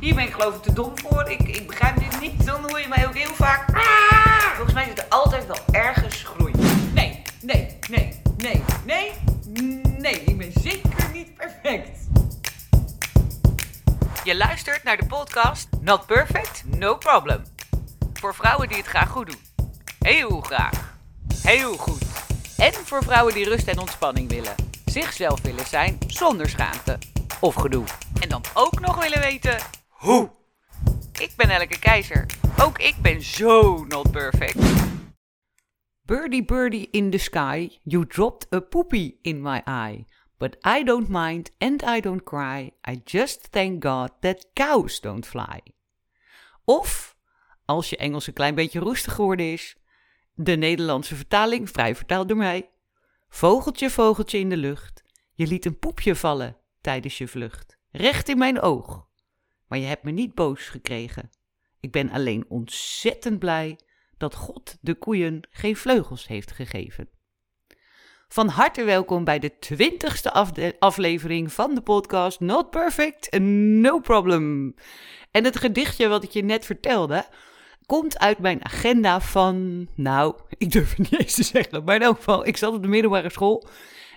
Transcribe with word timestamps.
Hier 0.00 0.14
ben 0.14 0.24
ik 0.24 0.32
geloof 0.32 0.54
ik 0.54 0.62
te 0.62 0.72
dom 0.72 0.98
voor. 0.98 1.30
Ik, 1.30 1.40
ik 1.40 1.66
begrijp 1.66 1.98
dit 1.98 2.20
niet. 2.20 2.46
Dan 2.46 2.60
hoor 2.60 2.80
je 2.80 2.88
mij 2.88 3.06
ook 3.06 3.14
heel 3.14 3.34
vaak. 3.34 3.64
Volgens 4.54 4.74
mij 4.74 4.84
zit 4.84 4.98
er 4.98 5.06
altijd 5.08 5.46
wel 5.46 5.58
ergens 5.70 6.22
groei. 6.22 6.52
Nee, 6.94 7.22
nee, 7.42 7.78
nee, 7.88 8.20
nee, 8.36 8.62
nee, 8.84 9.12
nee. 9.98 10.24
Ik 10.24 10.38
ben 10.38 10.52
zeker 10.52 11.10
niet 11.12 11.34
perfect. 11.34 11.98
Je 14.24 14.36
luistert 14.36 14.82
naar 14.84 14.96
de 14.96 15.06
podcast 15.06 15.68
Not 15.80 16.06
Perfect, 16.06 16.62
No 16.64 16.96
Problem. 16.96 17.42
Voor 18.12 18.34
vrouwen 18.34 18.68
die 18.68 18.76
het 18.76 18.86
graag 18.86 19.08
goed 19.08 19.26
doen. 19.26 19.40
Heel 19.98 20.40
graag. 20.40 20.94
Heel 21.42 21.76
goed. 21.76 22.02
En 22.56 22.72
voor 22.72 23.02
vrouwen 23.02 23.34
die 23.34 23.48
rust 23.48 23.68
en 23.68 23.78
ontspanning 23.78 24.28
willen. 24.28 24.54
Zichzelf 24.84 25.42
willen 25.42 25.66
zijn 25.66 25.98
zonder 26.06 26.48
schaamte 26.48 26.98
of 27.40 27.54
gedoe. 27.54 27.84
En 28.20 28.28
dan 28.28 28.42
ook 28.54 28.80
nog 28.80 29.02
willen 29.02 29.20
weten 29.20 29.58
hoe. 30.00 30.30
Ik 31.12 31.32
ben 31.36 31.50
Elke 31.50 31.78
Keizer. 31.78 32.26
Ook 32.60 32.78
ik 32.78 32.96
ben 33.02 33.22
zo 33.22 33.84
not 33.84 34.10
perfect. 34.10 34.58
Birdie 36.02 36.44
birdie 36.44 36.88
in 36.90 37.10
the 37.10 37.18
sky, 37.18 37.70
you 37.82 38.06
dropped 38.06 38.52
a 38.52 38.60
poopy 38.60 39.18
in 39.22 39.42
my 39.42 39.62
eye. 39.64 40.04
But 40.38 40.56
I 40.66 40.84
don't 40.84 41.08
mind 41.08 41.50
and 41.58 41.82
I 41.82 42.00
don't 42.00 42.22
cry. 42.22 42.72
I 42.90 43.00
just 43.04 43.50
thank 43.50 43.82
God 43.82 44.10
that 44.20 44.46
cows 44.52 45.00
don't 45.00 45.26
fly. 45.26 45.60
Of, 46.64 47.16
als 47.64 47.90
je 47.90 47.96
Engels 47.96 48.26
een 48.26 48.32
klein 48.32 48.54
beetje 48.54 48.78
roestig 48.78 49.14
geworden 49.14 49.52
is, 49.52 49.76
de 50.34 50.56
Nederlandse 50.56 51.14
vertaling, 51.14 51.70
vrij 51.70 51.96
vertaald 51.96 52.28
door 52.28 52.36
mij. 52.36 52.70
Vogeltje, 53.28 53.90
vogeltje 53.90 54.38
in 54.38 54.48
de 54.48 54.56
lucht, 54.56 55.02
je 55.32 55.46
liet 55.46 55.64
een 55.64 55.78
poepje 55.78 56.16
vallen 56.16 56.56
tijdens 56.80 57.18
je 57.18 57.28
vlucht, 57.28 57.78
recht 57.90 58.28
in 58.28 58.38
mijn 58.38 58.60
oog. 58.60 59.08
Maar 59.70 59.78
je 59.78 59.86
hebt 59.86 60.02
me 60.02 60.10
niet 60.10 60.34
boos 60.34 60.68
gekregen. 60.68 61.30
Ik 61.80 61.90
ben 61.90 62.10
alleen 62.10 62.44
ontzettend 62.48 63.38
blij 63.38 63.78
dat 64.18 64.34
God 64.34 64.76
de 64.80 64.94
koeien 64.94 65.40
geen 65.50 65.76
vleugels 65.76 66.26
heeft 66.26 66.52
gegeven. 66.52 67.08
Van 68.28 68.48
harte 68.48 68.84
welkom 68.84 69.24
bij 69.24 69.38
de 69.38 69.58
twintigste 69.58 70.32
aflevering 70.78 71.52
van 71.52 71.74
de 71.74 71.80
podcast 71.80 72.40
Not 72.40 72.70
Perfect, 72.70 73.38
No 73.38 73.98
Problem. 73.98 74.74
En 75.30 75.44
het 75.44 75.56
gedichtje 75.56 76.08
wat 76.08 76.24
ik 76.24 76.30
je 76.30 76.42
net 76.42 76.64
vertelde, 76.64 77.26
komt 77.86 78.18
uit 78.18 78.38
mijn 78.38 78.64
agenda 78.64 79.20
van, 79.20 79.88
nou, 79.94 80.34
ik 80.58 80.72
durf 80.72 80.96
het 80.96 81.10
niet 81.10 81.20
eens 81.20 81.34
te 81.34 81.42
zeggen, 81.42 81.84
maar 81.84 81.94
in 81.94 82.02
elk 82.02 82.16
geval, 82.16 82.46
ik 82.46 82.56
zat 82.56 82.74
op 82.74 82.82
de 82.82 82.88
middelbare 82.88 83.30
school. 83.30 83.68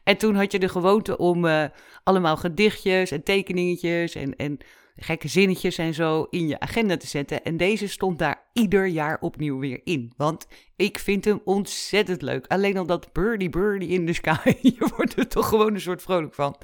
En 0.03 0.17
toen 0.17 0.35
had 0.35 0.51
je 0.51 0.59
de 0.59 0.69
gewoonte 0.69 1.17
om 1.17 1.45
uh, 1.45 1.65
allemaal 2.03 2.37
gedichtjes 2.37 3.11
en 3.11 3.23
tekeningetjes 3.23 4.15
en, 4.15 4.35
en 4.35 4.59
gekke 4.95 5.27
zinnetjes 5.27 5.77
en 5.77 5.93
zo 5.93 6.27
in 6.29 6.47
je 6.47 6.59
agenda 6.59 6.97
te 6.97 7.07
zetten. 7.07 7.43
En 7.43 7.57
deze 7.57 7.87
stond 7.87 8.19
daar 8.19 8.49
ieder 8.53 8.85
jaar 8.85 9.17
opnieuw 9.19 9.59
weer 9.59 9.81
in. 9.83 10.13
Want 10.17 10.47
ik 10.75 10.99
vind 10.99 11.25
hem 11.25 11.41
ontzettend 11.43 12.21
leuk. 12.21 12.47
Alleen 12.47 12.77
al 12.77 12.85
dat 12.85 13.13
birdie 13.13 13.49
birdie 13.49 13.89
in 13.89 14.05
the 14.05 14.13
sky, 14.13 14.53
je 14.77 14.91
wordt 14.95 15.17
er 15.17 15.27
toch 15.27 15.47
gewoon 15.47 15.73
een 15.73 15.81
soort 15.81 16.01
vrolijk 16.01 16.33
van. 16.33 16.57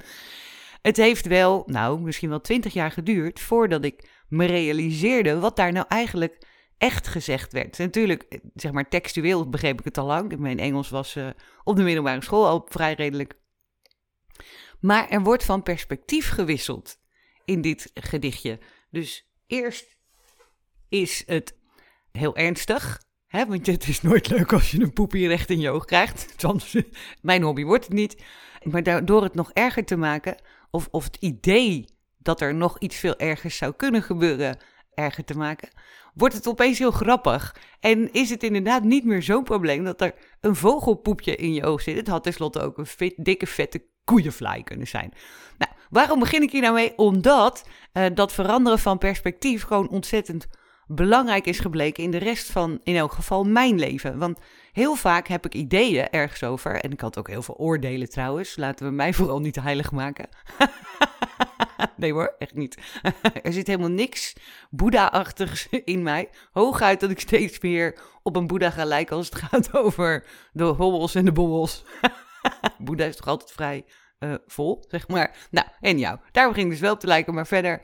Het 0.82 0.96
heeft 0.96 1.26
wel, 1.26 1.62
nou, 1.66 2.00
misschien 2.00 2.28
wel 2.28 2.40
twintig 2.40 2.72
jaar 2.72 2.90
geduurd 2.90 3.40
voordat 3.40 3.84
ik 3.84 4.24
me 4.28 4.44
realiseerde 4.44 5.38
wat 5.38 5.56
daar 5.56 5.72
nou 5.72 5.86
eigenlijk 5.88 6.38
echt 6.78 7.06
gezegd 7.06 7.52
werd. 7.52 7.78
natuurlijk, 7.78 8.38
zeg 8.54 8.72
maar 8.72 8.88
textueel 8.88 9.48
begreep 9.48 9.78
ik 9.78 9.84
het 9.84 9.98
al 9.98 10.06
lang. 10.06 10.38
Mijn 10.38 10.58
Engels 10.58 10.88
was 10.88 11.16
uh, 11.16 11.28
op 11.64 11.76
de 11.76 11.82
middelbare 11.82 12.22
school 12.22 12.46
al 12.46 12.66
vrij 12.68 12.94
redelijk. 12.94 13.38
Maar 14.80 15.08
er 15.08 15.22
wordt 15.22 15.44
van 15.44 15.62
perspectief 15.62 16.30
gewisseld 16.30 16.98
in 17.50 17.60
dit 17.60 17.90
gedichtje. 17.94 18.58
Dus 18.90 19.26
eerst 19.46 19.96
is 20.88 21.22
het 21.26 21.56
heel 22.12 22.36
ernstig. 22.36 23.02
Hè, 23.26 23.46
want 23.46 23.66
het 23.66 23.88
is 23.88 24.02
nooit 24.02 24.28
leuk 24.28 24.52
als 24.52 24.70
je 24.70 24.80
een 24.80 24.92
poepie 24.92 25.28
recht 25.28 25.50
in 25.50 25.60
je 25.60 25.70
oog 25.70 25.84
krijgt. 25.84 26.34
Mijn 27.22 27.42
hobby 27.42 27.64
wordt 27.64 27.84
het 27.84 27.92
niet. 27.92 28.22
Maar 28.62 29.04
door 29.04 29.22
het 29.22 29.34
nog 29.34 29.50
erger 29.52 29.84
te 29.84 29.96
maken, 29.96 30.36
of, 30.70 30.88
of 30.90 31.04
het 31.04 31.16
idee 31.20 31.84
dat 32.18 32.40
er 32.40 32.54
nog 32.54 32.78
iets 32.78 32.96
veel 32.96 33.18
ergers 33.18 33.56
zou 33.56 33.72
kunnen 33.76 34.02
gebeuren, 34.02 34.58
erger 34.94 35.24
te 35.24 35.36
maken, 35.36 35.68
wordt 36.14 36.34
het 36.34 36.48
opeens 36.48 36.78
heel 36.78 36.90
grappig. 36.90 37.56
En 37.80 38.12
is 38.12 38.30
het 38.30 38.42
inderdaad 38.42 38.82
niet 38.82 39.04
meer 39.04 39.22
zo'n 39.22 39.44
probleem 39.44 39.84
dat 39.84 40.00
er 40.00 40.14
een 40.40 40.56
vogelpoepje 40.56 41.36
in 41.36 41.54
je 41.54 41.64
oog 41.64 41.80
zit. 41.80 41.96
Het 41.96 42.08
had 42.08 42.22
tenslotte 42.22 42.60
ook 42.60 42.78
een 42.78 43.12
dikke, 43.16 43.46
vette 43.46 43.84
koeienvlaai 44.04 44.62
kunnen 44.62 44.86
zijn. 44.86 45.12
Nou, 45.58 45.72
waarom 45.90 46.18
begin 46.18 46.42
ik 46.42 46.52
hier 46.52 46.60
nou 46.60 46.74
mee? 46.74 46.98
Omdat 46.98 47.64
uh, 47.92 48.04
dat 48.14 48.32
veranderen 48.32 48.78
van 48.78 48.98
perspectief 48.98 49.62
gewoon 49.62 49.88
ontzettend 49.88 50.46
belangrijk 50.86 51.46
is 51.46 51.58
gebleken 51.58 52.04
in 52.04 52.10
de 52.10 52.18
rest 52.18 52.50
van, 52.50 52.80
in 52.82 52.96
elk 52.96 53.12
geval, 53.12 53.44
mijn 53.44 53.78
leven. 53.78 54.18
Want 54.18 54.38
heel 54.72 54.94
vaak 54.94 55.28
heb 55.28 55.44
ik 55.44 55.54
ideeën 55.54 56.10
ergens 56.10 56.42
over. 56.42 56.80
En 56.80 56.90
ik 56.90 57.00
had 57.00 57.18
ook 57.18 57.28
heel 57.28 57.42
veel 57.42 57.54
oordelen 57.54 58.10
trouwens. 58.10 58.56
Laten 58.56 58.86
we 58.86 58.92
mij 58.92 59.12
vooral 59.18 59.40
niet 59.40 59.60
heilig 59.60 59.92
maken. 59.92 60.28
nee 61.96 62.12
hoor, 62.12 62.34
echt 62.38 62.54
niet. 62.54 62.78
er 63.42 63.52
zit 63.52 63.66
helemaal 63.66 63.90
niks 63.90 64.36
Boeddha-achtigs 64.70 65.68
in 65.84 66.02
mij. 66.02 66.28
Hooguit 66.52 67.00
dat 67.00 67.10
ik 67.10 67.20
steeds 67.20 67.60
meer 67.60 67.98
op 68.22 68.36
een 68.36 68.46
Boeddha 68.46 68.70
ga 68.70 68.84
lijken 68.84 69.16
als 69.16 69.26
het 69.26 69.34
gaat 69.34 69.76
over 69.76 70.26
de 70.52 70.64
hobbels 70.64 71.14
en 71.14 71.24
de 71.24 71.32
bobbels. 71.32 71.84
Boeddha 72.78 73.04
is 73.04 73.16
toch 73.16 73.26
altijd 73.26 73.52
vrij 73.52 73.84
uh, 74.20 74.34
vol, 74.46 74.84
zeg 74.88 75.08
maar. 75.08 75.48
Nou, 75.50 75.66
en 75.80 75.98
jou. 75.98 76.18
Daar 76.32 76.48
begin 76.48 76.64
ik 76.64 76.70
dus 76.70 76.80
wel 76.80 76.96
te 76.96 77.06
lijken, 77.06 77.34
maar 77.34 77.46
verder 77.46 77.80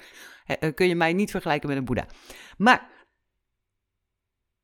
uh, 0.61 0.75
kun 0.75 0.89
je 0.89 0.95
mij 0.95 1.13
niet 1.13 1.31
vergelijken 1.31 1.69
met 1.69 1.79
een 1.79 1.85
Boeddha. 1.85 2.07
Maar 2.57 2.91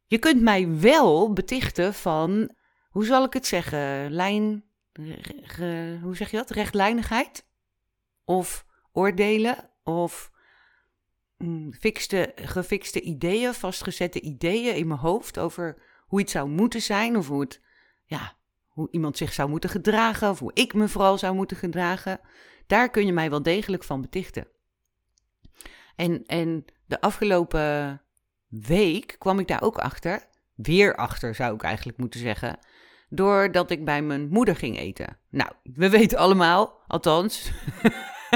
je 0.06 0.18
kunt 0.18 0.42
mij 0.42 0.78
wel 0.78 1.32
betichten 1.32 1.94
van, 1.94 2.54
hoe 2.90 3.04
zal 3.04 3.24
ik 3.24 3.32
het 3.32 3.46
zeggen, 3.46 4.10
lijn, 4.10 4.64
hoe 6.02 6.16
zeg 6.16 6.30
je 6.30 6.36
dat, 6.36 6.50
rechtlijnigheid? 6.50 7.46
Of 8.24 8.66
oordelen? 8.92 9.70
Of 9.84 10.30
mm, 11.36 11.74
fixte, 11.74 12.32
gefixte 12.34 13.00
ideeën, 13.00 13.54
vastgezette 13.54 14.20
ideeën 14.20 14.76
in 14.76 14.86
mijn 14.86 15.00
hoofd 15.00 15.38
over 15.38 15.82
hoe 16.06 16.20
iets 16.20 16.32
zou 16.32 16.48
moeten 16.48 16.82
zijn 16.82 17.16
of 17.16 17.28
hoe 17.28 17.40
het, 17.40 17.60
ja, 18.04 18.36
hoe 18.72 18.88
iemand 18.90 19.16
zich 19.16 19.32
zou 19.32 19.48
moeten 19.48 19.70
gedragen 19.70 20.30
of 20.30 20.38
hoe 20.38 20.50
ik 20.54 20.74
me 20.74 20.88
vooral 20.88 21.18
zou 21.18 21.34
moeten 21.34 21.56
gedragen. 21.56 22.20
Daar 22.66 22.90
kun 22.90 23.06
je 23.06 23.12
mij 23.12 23.30
wel 23.30 23.42
degelijk 23.42 23.84
van 23.84 24.00
betichten. 24.00 24.46
En, 25.96 26.26
en 26.26 26.64
de 26.86 27.00
afgelopen 27.00 28.02
week 28.48 29.16
kwam 29.18 29.38
ik 29.38 29.48
daar 29.48 29.62
ook 29.62 29.78
achter, 29.78 30.28
weer 30.54 30.96
achter 30.96 31.34
zou 31.34 31.54
ik 31.54 31.62
eigenlijk 31.62 31.98
moeten 31.98 32.20
zeggen, 32.20 32.58
doordat 33.08 33.70
ik 33.70 33.84
bij 33.84 34.02
mijn 34.02 34.28
moeder 34.28 34.56
ging 34.56 34.78
eten. 34.78 35.18
Nou, 35.30 35.50
we 35.62 35.90
weten 35.90 36.18
allemaal, 36.18 36.82
althans, 36.86 37.52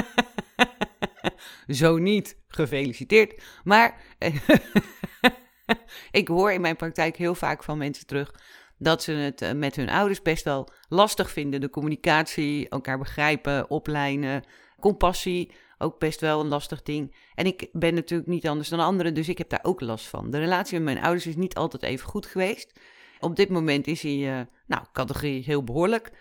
zo 1.67 1.97
niet, 1.97 2.37
gefeliciteerd. 2.47 3.43
Maar 3.63 4.01
ik 6.11 6.27
hoor 6.27 6.51
in 6.51 6.61
mijn 6.61 6.75
praktijk 6.75 7.15
heel 7.15 7.35
vaak 7.35 7.63
van 7.63 7.77
mensen 7.77 8.05
terug 8.05 8.33
dat 8.77 9.03
ze 9.03 9.11
het 9.11 9.41
eh, 9.41 9.53
met 9.53 9.75
hun 9.75 9.89
ouders 9.89 10.21
best 10.21 10.43
wel 10.43 10.69
lastig 10.89 11.31
vinden. 11.31 11.61
De 11.61 11.69
communicatie, 11.69 12.69
elkaar 12.69 12.97
begrijpen, 12.97 13.69
oplijnen, 13.69 14.43
compassie, 14.79 15.51
ook 15.77 15.99
best 15.99 16.21
wel 16.21 16.39
een 16.39 16.47
lastig 16.47 16.81
ding. 16.81 17.15
En 17.35 17.45
ik 17.45 17.69
ben 17.71 17.93
natuurlijk 17.93 18.29
niet 18.29 18.47
anders 18.47 18.69
dan 18.69 18.79
anderen, 18.79 19.13
dus 19.13 19.29
ik 19.29 19.37
heb 19.37 19.49
daar 19.49 19.63
ook 19.63 19.81
last 19.81 20.07
van. 20.07 20.31
De 20.31 20.39
relatie 20.39 20.73
met 20.79 20.93
mijn 20.93 21.05
ouders 21.05 21.27
is 21.27 21.35
niet 21.35 21.55
altijd 21.55 21.83
even 21.83 22.07
goed 22.07 22.25
geweest. 22.25 22.79
Op 23.19 23.35
dit 23.35 23.49
moment 23.49 23.87
is 23.87 24.01
hij, 24.01 24.39
uh, 24.39 24.45
nou, 24.67 24.83
categorie 24.93 25.43
heel 25.43 25.63
behoorlijk. 25.63 26.11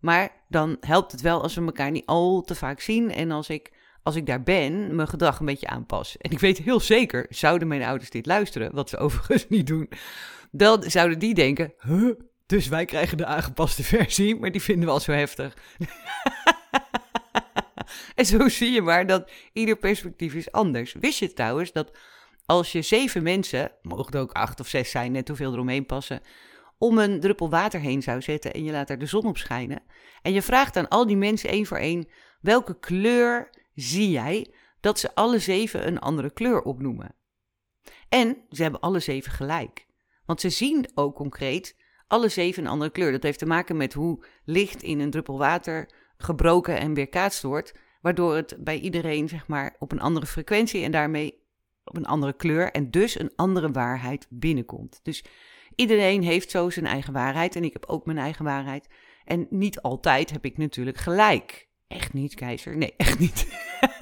Maar 0.00 0.30
dan 0.48 0.76
helpt 0.80 1.12
het 1.12 1.20
wel 1.20 1.42
als 1.42 1.54
we 1.54 1.64
elkaar 1.64 1.90
niet 1.90 2.06
al 2.06 2.42
te 2.42 2.54
vaak 2.54 2.80
zien. 2.80 3.12
En 3.12 3.30
als 3.30 3.48
ik, 3.48 3.72
als 4.02 4.16
ik 4.16 4.26
daar 4.26 4.42
ben, 4.42 4.94
mijn 4.96 5.08
gedrag 5.08 5.38
een 5.38 5.46
beetje 5.46 5.66
aanpas. 5.66 6.16
En 6.16 6.30
ik 6.30 6.38
weet 6.38 6.58
heel 6.58 6.80
zeker, 6.80 7.26
zouden 7.28 7.68
mijn 7.68 7.82
ouders 7.82 8.10
dit 8.10 8.26
luisteren, 8.26 8.74
wat 8.74 8.88
ze 8.88 8.96
overigens 9.06 9.48
niet 9.48 9.66
doen, 9.66 9.88
dan 10.56 10.82
zouden 10.82 11.18
die 11.18 11.34
denken, 11.34 11.72
huh? 11.78 12.14
dus 12.46 12.68
wij 12.68 12.84
krijgen 12.84 13.16
de 13.16 13.26
aangepaste 13.26 13.82
versie, 13.94 14.36
maar 14.36 14.52
die 14.52 14.62
vinden 14.62 14.84
we 14.84 14.90
al 14.90 15.00
zo 15.00 15.12
heftig. 15.12 15.56
en 18.14 18.26
zo 18.26 18.48
zie 18.48 18.72
je 18.72 18.82
maar 18.82 19.06
dat 19.06 19.30
ieder 19.52 19.76
perspectief 19.76 20.34
is 20.34 20.52
anders. 20.52 20.92
Wist 20.92 21.18
je 21.18 21.32
trouwens 21.32 21.72
dat 21.72 21.90
als 22.46 22.72
je 22.72 22.82
zeven 22.82 23.22
mensen, 23.22 23.72
mogen 23.82 24.12
er 24.12 24.20
ook 24.20 24.32
acht 24.32 24.60
of 24.60 24.68
zes 24.68 24.90
zijn, 24.90 25.12
net 25.12 25.28
hoeveel 25.28 25.52
eromheen 25.52 25.86
passen, 25.86 26.20
om 26.78 26.98
een 26.98 27.20
druppel 27.20 27.50
water 27.50 27.80
heen 27.80 28.02
zou 28.02 28.22
zetten 28.22 28.52
en 28.52 28.64
je 28.64 28.72
laat 28.72 28.90
er 28.90 28.98
de 28.98 29.06
zon 29.06 29.24
op 29.24 29.38
schijnen. 29.38 29.82
En 30.22 30.32
je 30.32 30.42
vraagt 30.42 30.76
aan 30.76 30.88
al 30.88 31.06
die 31.06 31.16
mensen 31.16 31.50
één 31.50 31.66
voor 31.66 31.78
één, 31.78 32.08
welke 32.40 32.78
kleur 32.78 33.50
zie 33.74 34.10
jij 34.10 34.54
dat 34.80 34.98
ze 34.98 35.14
alle 35.14 35.38
zeven 35.38 35.86
een 35.86 35.98
andere 35.98 36.30
kleur 36.30 36.62
opnoemen? 36.62 37.14
En 38.08 38.36
ze 38.50 38.62
hebben 38.62 38.80
alle 38.80 39.00
zeven 39.00 39.32
gelijk. 39.32 39.85
Want 40.26 40.40
ze 40.40 40.50
zien 40.50 40.88
ook 40.94 41.14
concreet 41.14 41.76
alle 42.06 42.28
zeven 42.28 42.64
een 42.64 42.70
andere 42.70 42.90
kleur. 42.90 43.12
Dat 43.12 43.22
heeft 43.22 43.38
te 43.38 43.46
maken 43.46 43.76
met 43.76 43.92
hoe 43.92 44.24
licht 44.44 44.82
in 44.82 45.00
een 45.00 45.10
druppel 45.10 45.38
water 45.38 45.90
gebroken 46.16 46.78
en 46.78 46.94
weerkaatst 46.94 47.42
wordt, 47.42 47.74
waardoor 48.00 48.34
het 48.34 48.56
bij 48.58 48.78
iedereen 48.78 49.28
zeg 49.28 49.46
maar 49.46 49.76
op 49.78 49.92
een 49.92 50.00
andere 50.00 50.26
frequentie 50.26 50.84
en 50.84 50.90
daarmee 50.90 51.44
op 51.84 51.96
een 51.96 52.06
andere 52.06 52.32
kleur 52.32 52.70
en 52.70 52.90
dus 52.90 53.18
een 53.18 53.32
andere 53.36 53.70
waarheid 53.70 54.26
binnenkomt. 54.30 55.00
Dus 55.02 55.24
iedereen 55.74 56.22
heeft 56.22 56.50
zo 56.50 56.70
zijn 56.70 56.86
eigen 56.86 57.12
waarheid 57.12 57.56
en 57.56 57.64
ik 57.64 57.72
heb 57.72 57.86
ook 57.86 58.06
mijn 58.06 58.18
eigen 58.18 58.44
waarheid. 58.44 58.88
En 59.24 59.46
niet 59.50 59.80
altijd 59.80 60.30
heb 60.30 60.44
ik 60.44 60.58
natuurlijk 60.58 60.96
gelijk. 60.96 61.68
Echt 61.86 62.12
niet, 62.12 62.34
keizer. 62.34 62.76
Nee, 62.76 62.94
echt 62.96 63.18
niet. 63.18 63.46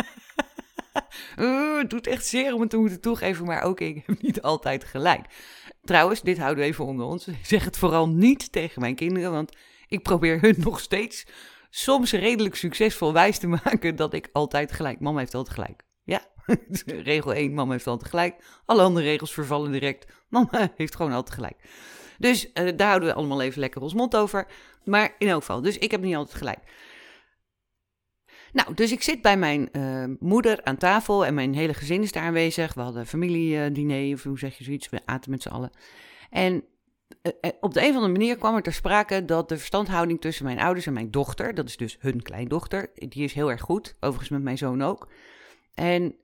uh, 1.38 1.78
het 1.78 1.90
doet 1.90 2.06
echt 2.06 2.26
zeer 2.26 2.54
om 2.54 2.60
het 2.60 2.70
te 2.70 2.76
moeten 2.76 3.00
toegeven, 3.00 3.44
maar 3.44 3.62
ook 3.62 3.80
ik 3.80 4.02
heb 4.06 4.22
niet 4.22 4.42
altijd 4.42 4.84
gelijk. 4.84 5.26
Trouwens, 5.82 6.22
dit 6.22 6.38
houden 6.38 6.64
we 6.64 6.70
even 6.70 6.84
onder 6.84 7.06
ons. 7.06 7.28
Ik 7.28 7.46
zeg 7.46 7.64
het 7.64 7.78
vooral 7.78 8.08
niet 8.08 8.52
tegen 8.52 8.80
mijn 8.80 8.94
kinderen, 8.94 9.30
want 9.30 9.56
ik 9.88 10.02
probeer 10.02 10.40
hun 10.40 10.54
nog 10.58 10.80
steeds 10.80 11.26
soms 11.70 12.12
redelijk 12.12 12.54
succesvol 12.54 13.12
wijs 13.12 13.38
te 13.38 13.46
maken 13.46 13.96
dat 13.96 14.14
ik 14.14 14.28
altijd 14.32 14.72
gelijk. 14.72 15.00
Mama 15.00 15.18
heeft 15.18 15.34
altijd 15.34 15.54
gelijk. 15.54 15.82
Ja, 16.04 16.20
regel 17.02 17.34
1, 17.34 17.54
mama 17.54 17.72
heeft 17.72 17.86
altijd 17.86 18.10
gelijk. 18.10 18.34
Alle 18.64 18.82
andere 18.82 19.06
regels 19.06 19.32
vervallen 19.32 19.72
direct. 19.72 20.12
Mama 20.28 20.72
heeft 20.76 20.96
gewoon 20.96 21.12
altijd 21.12 21.34
gelijk. 21.34 21.56
Dus 22.18 22.50
uh, 22.54 22.70
daar 22.76 22.88
houden 22.88 23.08
we 23.08 23.14
allemaal 23.14 23.42
even 23.42 23.60
lekker 23.60 23.80
ons 23.80 23.94
mond 23.94 24.16
over. 24.16 24.46
Maar 24.84 25.14
in 25.18 25.28
elk 25.28 25.40
geval, 25.40 25.60
dus 25.60 25.78
ik 25.78 25.90
heb 25.90 26.00
niet 26.00 26.16
altijd 26.16 26.36
gelijk. 26.36 26.58
Nou, 28.54 28.74
dus 28.74 28.92
ik 28.92 29.02
zit 29.02 29.22
bij 29.22 29.36
mijn 29.36 29.68
uh, 29.72 30.04
moeder 30.18 30.64
aan 30.64 30.76
tafel 30.76 31.26
en 31.26 31.34
mijn 31.34 31.54
hele 31.54 31.74
gezin 31.74 32.02
is 32.02 32.12
daar 32.12 32.22
aanwezig. 32.22 32.74
We 32.74 32.80
hadden 32.80 33.06
familiediner, 33.06 34.14
of 34.14 34.22
hoe 34.22 34.38
zeg 34.38 34.58
je 34.58 34.64
zoiets, 34.64 34.88
we 34.88 35.00
aten 35.04 35.30
met 35.30 35.42
z'n 35.42 35.48
allen. 35.48 35.70
En 36.30 36.64
uh, 37.22 37.50
op 37.60 37.74
de 37.74 37.80
een 37.80 37.88
of 37.88 37.94
andere 37.94 38.12
manier 38.12 38.36
kwam 38.36 38.54
er 38.54 38.62
ter 38.62 38.72
sprake 38.72 39.24
dat 39.24 39.48
de 39.48 39.56
verstandhouding 39.56 40.20
tussen 40.20 40.44
mijn 40.44 40.58
ouders 40.58 40.86
en 40.86 40.92
mijn 40.92 41.10
dochter, 41.10 41.54
dat 41.54 41.68
is 41.68 41.76
dus 41.76 41.96
hun 42.00 42.22
kleindochter, 42.22 42.90
die 42.94 43.24
is 43.24 43.32
heel 43.32 43.50
erg 43.50 43.60
goed, 43.60 43.94
overigens 44.00 44.28
met 44.28 44.42
mijn 44.42 44.58
zoon 44.58 44.82
ook. 44.82 45.08
En 45.74 46.14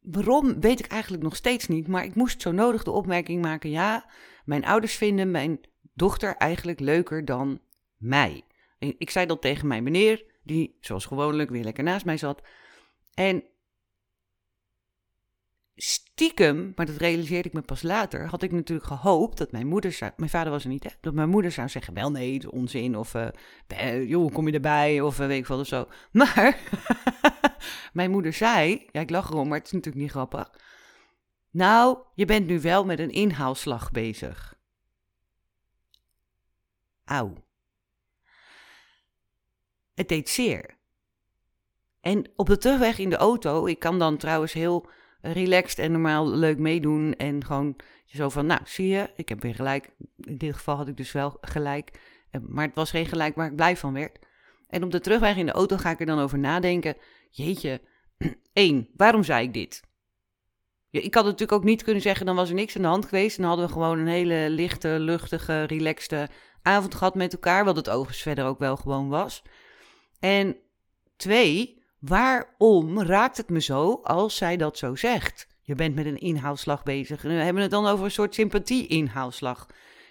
waarom 0.00 0.60
weet 0.60 0.78
ik 0.78 0.86
eigenlijk 0.86 1.22
nog 1.22 1.36
steeds 1.36 1.68
niet, 1.68 1.86
maar 1.88 2.04
ik 2.04 2.14
moest 2.14 2.42
zo 2.42 2.52
nodig 2.52 2.82
de 2.82 2.90
opmerking 2.90 3.42
maken: 3.42 3.70
ja, 3.70 4.10
mijn 4.44 4.64
ouders 4.64 4.94
vinden 4.94 5.30
mijn 5.30 5.60
dochter 5.94 6.36
eigenlijk 6.36 6.80
leuker 6.80 7.24
dan 7.24 7.60
mij. 7.96 8.42
Ik 8.78 9.10
zei 9.10 9.26
dat 9.26 9.42
tegen 9.42 9.68
mijn 9.68 9.82
meneer, 9.82 10.24
die 10.48 10.76
zoals 10.80 11.06
gewoonlijk 11.06 11.50
weer 11.50 11.64
lekker 11.64 11.84
naast 11.84 12.04
mij 12.04 12.16
zat. 12.16 12.42
En 13.14 13.42
stiekem, 15.74 16.72
maar 16.76 16.86
dat 16.86 16.96
realiseerde 16.96 17.48
ik 17.48 17.54
me 17.54 17.60
pas 17.60 17.82
later, 17.82 18.26
had 18.26 18.42
ik 18.42 18.52
natuurlijk 18.52 18.88
gehoopt 18.88 19.38
dat 19.38 19.52
mijn 19.52 19.66
moeder 19.66 19.92
zou, 19.92 20.12
mijn 20.16 20.30
vader 20.30 20.52
was 20.52 20.62
er 20.62 20.70
niet, 20.70 20.84
hè, 20.84 20.90
dat 21.00 21.14
mijn 21.14 21.28
moeder 21.28 21.52
zou 21.52 21.68
zeggen, 21.68 21.94
wel 21.94 22.10
nee, 22.10 22.34
het 22.34 22.42
is 22.42 22.50
onzin, 22.50 22.96
of 22.96 23.14
uh, 23.14 24.08
joh, 24.08 24.32
kom 24.32 24.46
je 24.46 24.52
erbij, 24.52 25.00
of 25.00 25.20
uh, 25.20 25.26
weet 25.26 25.38
ik 25.38 25.46
wat 25.46 25.60
of 25.60 25.66
zo. 25.66 25.88
Maar 26.12 26.58
mijn 27.92 28.10
moeder 28.10 28.32
zei, 28.32 28.86
ja 28.92 29.00
ik 29.00 29.10
lach 29.10 29.30
erom, 29.30 29.48
maar 29.48 29.58
het 29.58 29.66
is 29.66 29.72
natuurlijk 29.72 30.02
niet 30.02 30.10
grappig. 30.10 30.50
Nou, 31.50 31.98
je 32.14 32.24
bent 32.24 32.46
nu 32.46 32.60
wel 32.60 32.84
met 32.84 32.98
een 32.98 33.10
inhaalslag 33.10 33.90
bezig. 33.90 34.56
Auw. 37.04 37.46
Het 39.98 40.08
deed 40.08 40.28
zeer. 40.28 40.76
En 42.00 42.30
op 42.36 42.46
de 42.46 42.58
terugweg 42.58 42.98
in 42.98 43.10
de 43.10 43.16
auto, 43.16 43.66
ik 43.66 43.78
kan 43.78 43.98
dan 43.98 44.16
trouwens 44.16 44.52
heel 44.52 44.88
relaxed 45.20 45.78
en 45.78 45.92
normaal 45.92 46.28
leuk 46.28 46.58
meedoen. 46.58 47.14
En 47.14 47.44
gewoon 47.44 47.76
zo 48.06 48.28
van, 48.28 48.46
nou, 48.46 48.60
zie 48.64 48.88
je, 48.88 49.10
ik 49.16 49.28
heb 49.28 49.42
weer 49.42 49.54
gelijk. 49.54 49.90
In 50.16 50.38
dit 50.38 50.54
geval 50.54 50.76
had 50.76 50.88
ik 50.88 50.96
dus 50.96 51.12
wel 51.12 51.36
gelijk. 51.40 51.90
Eh, 52.30 52.40
maar 52.44 52.66
het 52.66 52.74
was 52.74 52.90
geen 52.90 53.06
gelijk 53.06 53.34
waar 53.34 53.46
ik 53.46 53.56
blij 53.56 53.76
van 53.76 53.92
werd. 53.92 54.18
En 54.68 54.82
op 54.82 54.90
de 54.90 55.00
terugweg 55.00 55.36
in 55.36 55.46
de 55.46 55.52
auto 55.52 55.76
ga 55.76 55.90
ik 55.90 56.00
er 56.00 56.06
dan 56.06 56.18
over 56.18 56.38
nadenken. 56.38 56.96
Jeetje, 57.30 57.80
één, 58.52 58.88
waarom 58.96 59.22
zei 59.22 59.46
ik 59.46 59.52
dit? 59.52 59.82
Ja, 60.90 61.00
ik 61.00 61.14
had 61.14 61.24
natuurlijk 61.24 61.52
ook 61.52 61.64
niet 61.64 61.82
kunnen 61.82 62.02
zeggen, 62.02 62.26
dan 62.26 62.36
was 62.36 62.48
er 62.48 62.54
niks 62.54 62.76
aan 62.76 62.82
de 62.82 62.88
hand 62.88 63.04
geweest. 63.04 63.36
Dan 63.36 63.46
hadden 63.46 63.66
we 63.66 63.72
gewoon 63.72 63.98
een 63.98 64.06
hele 64.06 64.50
lichte, 64.50 64.88
luchtige, 64.88 65.62
relaxte 65.62 66.28
avond 66.62 66.94
gehad 66.94 67.14
met 67.14 67.32
elkaar. 67.32 67.64
Wat 67.64 67.76
het 67.76 67.88
overigens 67.88 68.22
verder 68.22 68.44
ook 68.44 68.58
wel 68.58 68.76
gewoon 68.76 69.08
was. 69.08 69.42
En 70.20 70.56
twee, 71.16 71.82
waarom 71.98 73.02
raakt 73.02 73.36
het 73.36 73.48
me 73.48 73.60
zo 73.60 74.00
als 74.02 74.36
zij 74.36 74.56
dat 74.56 74.78
zo 74.78 74.94
zegt? 74.94 75.46
Je 75.60 75.74
bent 75.74 75.94
met 75.94 76.06
een 76.06 76.20
inhaalslag 76.20 76.82
bezig. 76.82 77.24
En 77.24 77.30
we 77.30 77.42
hebben 77.42 77.62
het 77.62 77.70
dan 77.70 77.86
over 77.86 78.04
een 78.04 78.10
soort 78.10 78.34
sympathie-inhaalslag. 78.34 79.66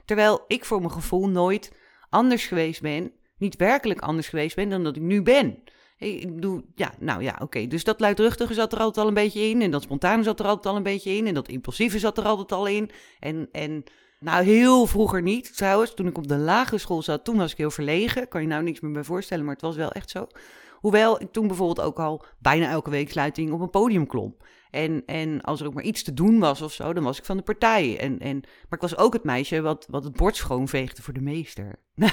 Terwijl 0.06 0.44
ik 0.48 0.65
voor 0.65 0.80
mijn 0.80 0.92
gevoel 0.92 1.30
nooit 1.30 1.71
anders 2.09 2.45
geweest 2.45 2.81
ben, 2.81 3.12
niet 3.38 3.56
werkelijk 3.56 4.00
anders 4.00 4.27
geweest 4.27 4.56
ben 4.56 4.69
dan 4.69 4.83
dat 4.83 4.95
ik 4.95 5.01
nu 5.01 5.21
ben. 5.21 5.63
Ik 5.98 6.36
bedoel, 6.36 6.62
ja, 6.75 6.94
nou 7.00 7.24
ja, 7.24 7.39
oké. 7.42 7.68
Dus 7.68 7.83
dat 7.83 8.00
luidruchtige 8.00 8.53
zat 8.53 8.74
er 8.74 8.80
altijd 8.80 8.98
al 8.98 9.07
een 9.07 9.13
beetje 9.13 9.42
in. 9.42 9.62
En 9.62 9.71
dat 9.71 9.83
spontane 9.83 10.24
zat 10.24 10.39
er 10.39 10.45
altijd 10.45 10.65
al 10.65 10.75
een 10.75 10.83
beetje 10.83 11.12
in. 11.12 11.27
En 11.27 11.33
dat 11.33 11.48
impulsieve 11.48 12.00
zat 12.00 12.18
er 12.18 12.24
altijd 12.24 12.51
al 12.51 12.68
in. 12.68 12.89
En, 13.19 13.50
en 13.51 13.83
nou, 14.19 14.43
heel 14.43 14.85
vroeger 14.85 15.21
niet 15.21 15.57
trouwens. 15.57 15.93
Toen 15.93 16.07
ik 16.07 16.17
op 16.17 16.27
de 16.27 16.37
lagere 16.37 16.77
school 16.77 17.01
zat, 17.01 17.23
toen 17.23 17.37
was 17.37 17.51
ik 17.51 17.57
heel 17.57 17.71
verlegen. 17.71 18.27
Kan 18.27 18.41
je 18.41 18.47
nou 18.47 18.63
niks 18.63 18.79
meer 18.79 18.91
bij 18.91 19.03
voorstellen, 19.03 19.45
maar 19.45 19.53
het 19.53 19.63
was 19.63 19.75
wel 19.75 19.91
echt 19.91 20.09
zo. 20.09 20.27
Hoewel 20.73 21.21
ik 21.21 21.31
toen 21.31 21.47
bijvoorbeeld 21.47 21.87
ook 21.87 21.99
al 21.99 22.25
bijna 22.39 22.69
elke 22.69 22.89
week 22.89 23.11
sluiting 23.11 23.51
op 23.51 23.59
een 23.59 23.69
podium 23.69 24.07
klom. 24.07 24.37
En, 24.69 25.03
en 25.05 25.41
als 25.41 25.61
er 25.61 25.67
ook 25.67 25.73
maar 25.73 25.83
iets 25.83 26.03
te 26.03 26.13
doen 26.13 26.39
was 26.39 26.61
of 26.61 26.73
zo, 26.73 26.93
dan 26.93 27.03
was 27.03 27.17
ik 27.17 27.25
van 27.25 27.37
de 27.37 27.43
partij. 27.43 27.99
En, 27.99 28.19
en, 28.19 28.39
maar 28.39 28.79
ik 28.79 28.81
was 28.81 28.97
ook 28.97 29.13
het 29.13 29.23
meisje 29.23 29.61
wat, 29.61 29.85
wat 29.89 30.03
het 30.03 30.15
bord 30.15 30.35
schoonveegde 30.35 31.01
voor 31.01 31.13
de 31.13 31.21
meester. 31.21 31.79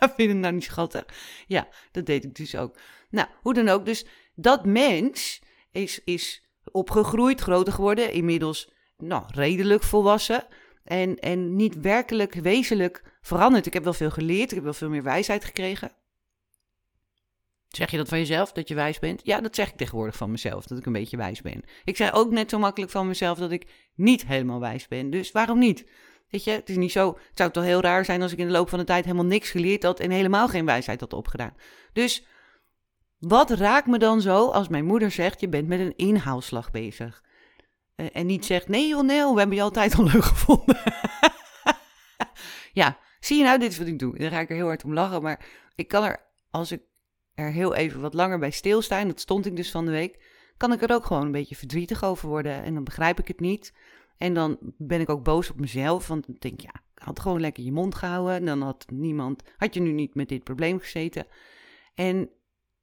Vind 0.00 0.16
je 0.16 0.28
het 0.28 0.36
nou 0.36 0.54
niet 0.54 0.64
schattig? 0.64 1.04
Ja, 1.46 1.68
dat 1.90 2.06
deed 2.06 2.24
ik 2.24 2.34
dus 2.34 2.56
ook. 2.56 2.76
Nou, 3.10 3.28
hoe 3.42 3.54
dan 3.54 3.68
ook. 3.68 3.84
Dus 3.84 4.06
dat 4.34 4.64
mens 4.64 5.42
is, 5.70 6.04
is 6.04 6.44
opgegroeid, 6.64 7.40
groter 7.40 7.72
geworden, 7.72 8.12
inmiddels 8.12 8.72
nou, 8.96 9.24
redelijk 9.26 9.82
volwassen. 9.82 10.46
En, 10.84 11.18
en 11.18 11.56
niet 11.56 11.80
werkelijk 11.80 12.34
wezenlijk 12.34 13.02
veranderd. 13.20 13.66
Ik 13.66 13.72
heb 13.72 13.84
wel 13.84 13.92
veel 13.92 14.10
geleerd, 14.10 14.48
ik 14.50 14.54
heb 14.54 14.64
wel 14.64 14.72
veel 14.72 14.88
meer 14.88 15.02
wijsheid 15.02 15.44
gekregen. 15.44 15.92
Zeg 17.68 17.90
je 17.90 17.96
dat 17.96 18.08
van 18.08 18.18
jezelf, 18.18 18.52
dat 18.52 18.68
je 18.68 18.74
wijs 18.74 18.98
bent? 18.98 19.20
Ja, 19.24 19.40
dat 19.40 19.54
zeg 19.54 19.68
ik 19.68 19.76
tegenwoordig 19.76 20.16
van 20.16 20.30
mezelf, 20.30 20.66
dat 20.66 20.78
ik 20.78 20.86
een 20.86 20.92
beetje 20.92 21.16
wijs 21.16 21.42
ben. 21.42 21.62
Ik 21.84 21.96
zeg 21.96 22.12
ook 22.12 22.30
net 22.30 22.50
zo 22.50 22.58
makkelijk 22.58 22.92
van 22.92 23.06
mezelf 23.06 23.38
dat 23.38 23.50
ik 23.50 23.90
niet 23.94 24.26
helemaal 24.26 24.60
wijs 24.60 24.88
ben. 24.88 25.10
Dus 25.10 25.32
waarom 25.32 25.58
niet? 25.58 25.90
Weet 26.30 26.44
je, 26.44 26.50
het 26.50 26.68
is 26.68 26.76
niet 26.76 26.92
zo. 26.92 27.08
Het 27.08 27.38
zou 27.38 27.50
toch 27.50 27.64
heel 27.64 27.80
raar 27.80 28.04
zijn 28.04 28.22
als 28.22 28.32
ik 28.32 28.38
in 28.38 28.46
de 28.46 28.52
loop 28.52 28.68
van 28.68 28.78
de 28.78 28.84
tijd 28.84 29.04
helemaal 29.04 29.24
niks 29.24 29.50
geleerd 29.50 29.82
had 29.82 30.00
en 30.00 30.10
helemaal 30.10 30.48
geen 30.48 30.64
wijsheid 30.64 31.00
had 31.00 31.12
opgedaan. 31.12 31.54
Dus 31.92 32.24
wat 33.18 33.50
raakt 33.50 33.86
me 33.86 33.98
dan 33.98 34.20
zo 34.20 34.48
als 34.48 34.68
mijn 34.68 34.84
moeder 34.84 35.10
zegt: 35.10 35.40
Je 35.40 35.48
bent 35.48 35.68
met 35.68 35.80
een 35.80 35.96
inhaalslag 35.96 36.70
bezig? 36.70 37.22
Eh, 38.00 38.06
en 38.12 38.26
niet 38.26 38.44
zegt: 38.44 38.68
Nee, 38.68 38.88
joh, 38.88 39.06
we 39.06 39.38
hebben 39.38 39.56
je 39.56 39.62
altijd 39.62 39.94
al 39.94 40.04
leuk 40.04 40.24
gevonden. 40.24 40.78
ja, 42.72 42.98
zie 43.20 43.38
je 43.38 43.44
nou, 43.44 43.58
dit 43.58 43.70
is 43.70 43.78
wat 43.78 43.86
ik 43.86 43.98
doe. 43.98 44.18
Dan 44.18 44.30
ga 44.30 44.40
ik 44.40 44.50
er 44.50 44.56
heel 44.56 44.66
hard 44.66 44.84
om 44.84 44.94
lachen. 44.94 45.22
Maar 45.22 45.46
ik 45.74 45.88
kan 45.88 46.04
er, 46.04 46.20
als 46.50 46.72
ik 46.72 46.82
er 47.34 47.50
heel 47.50 47.74
even 47.74 48.00
wat 48.00 48.14
langer 48.14 48.38
bij 48.38 48.50
stilstaan, 48.50 49.08
dat 49.08 49.20
stond 49.20 49.46
ik 49.46 49.56
dus 49.56 49.70
van 49.70 49.84
de 49.84 49.90
week, 49.90 50.24
kan 50.56 50.72
ik 50.72 50.82
er 50.82 50.94
ook 50.94 51.06
gewoon 51.06 51.26
een 51.26 51.32
beetje 51.32 51.56
verdrietig 51.56 52.04
over 52.04 52.28
worden. 52.28 52.62
En 52.62 52.74
dan 52.74 52.84
begrijp 52.84 53.18
ik 53.18 53.28
het 53.28 53.40
niet. 53.40 53.74
En 54.16 54.34
dan 54.34 54.58
ben 54.76 55.00
ik 55.00 55.08
ook 55.08 55.24
boos 55.24 55.50
op 55.50 55.60
mezelf, 55.60 56.06
want 56.06 56.26
dan 56.26 56.36
denk 56.38 56.54
ik, 56.54 56.60
ja, 56.60 56.82
ik 56.94 57.02
had 57.02 57.20
gewoon 57.20 57.40
lekker 57.40 57.64
je 57.64 57.72
mond 57.72 57.94
gehouden. 57.94 58.34
En 58.34 58.44
dan 58.44 58.62
had 58.62 58.86
niemand, 58.92 59.42
had 59.56 59.74
je 59.74 59.80
nu 59.80 59.92
niet 59.92 60.14
met 60.14 60.28
dit 60.28 60.44
probleem 60.44 60.78
gezeten. 60.78 61.26
En 61.94 62.30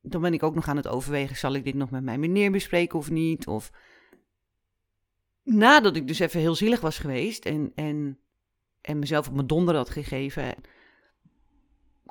dan 0.01 0.21
ben 0.21 0.33
ik 0.33 0.43
ook 0.43 0.55
nog 0.55 0.67
aan 0.67 0.77
het 0.77 0.87
overwegen, 0.87 1.35
zal 1.35 1.53
ik 1.53 1.63
dit 1.63 1.73
nog 1.73 1.89
met 1.89 2.03
mijn 2.03 2.19
meneer 2.19 2.51
bespreken 2.51 2.99
of 2.99 3.09
niet? 3.09 3.47
Of 3.47 3.71
nadat 5.47 5.95
ik 5.95 6.07
dus 6.07 6.19
even 6.19 6.39
heel 6.39 6.55
zielig 6.55 6.79
was 6.79 6.97
geweest 6.97 7.45
en, 7.45 7.71
en, 7.75 8.19
en 8.81 8.99
mezelf 8.99 9.27
op 9.27 9.33
mijn 9.33 9.47
donder 9.47 9.75
had 9.75 9.89
gegeven, 9.89 10.55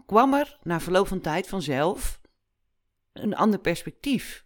kwam 0.07 0.35
er 0.35 0.59
na 0.63 0.81
verloop 0.81 1.07
van 1.07 1.21
tijd 1.21 1.49
vanzelf 1.49 2.21
een 3.13 3.35
ander 3.35 3.61
perspectief. 3.61 4.45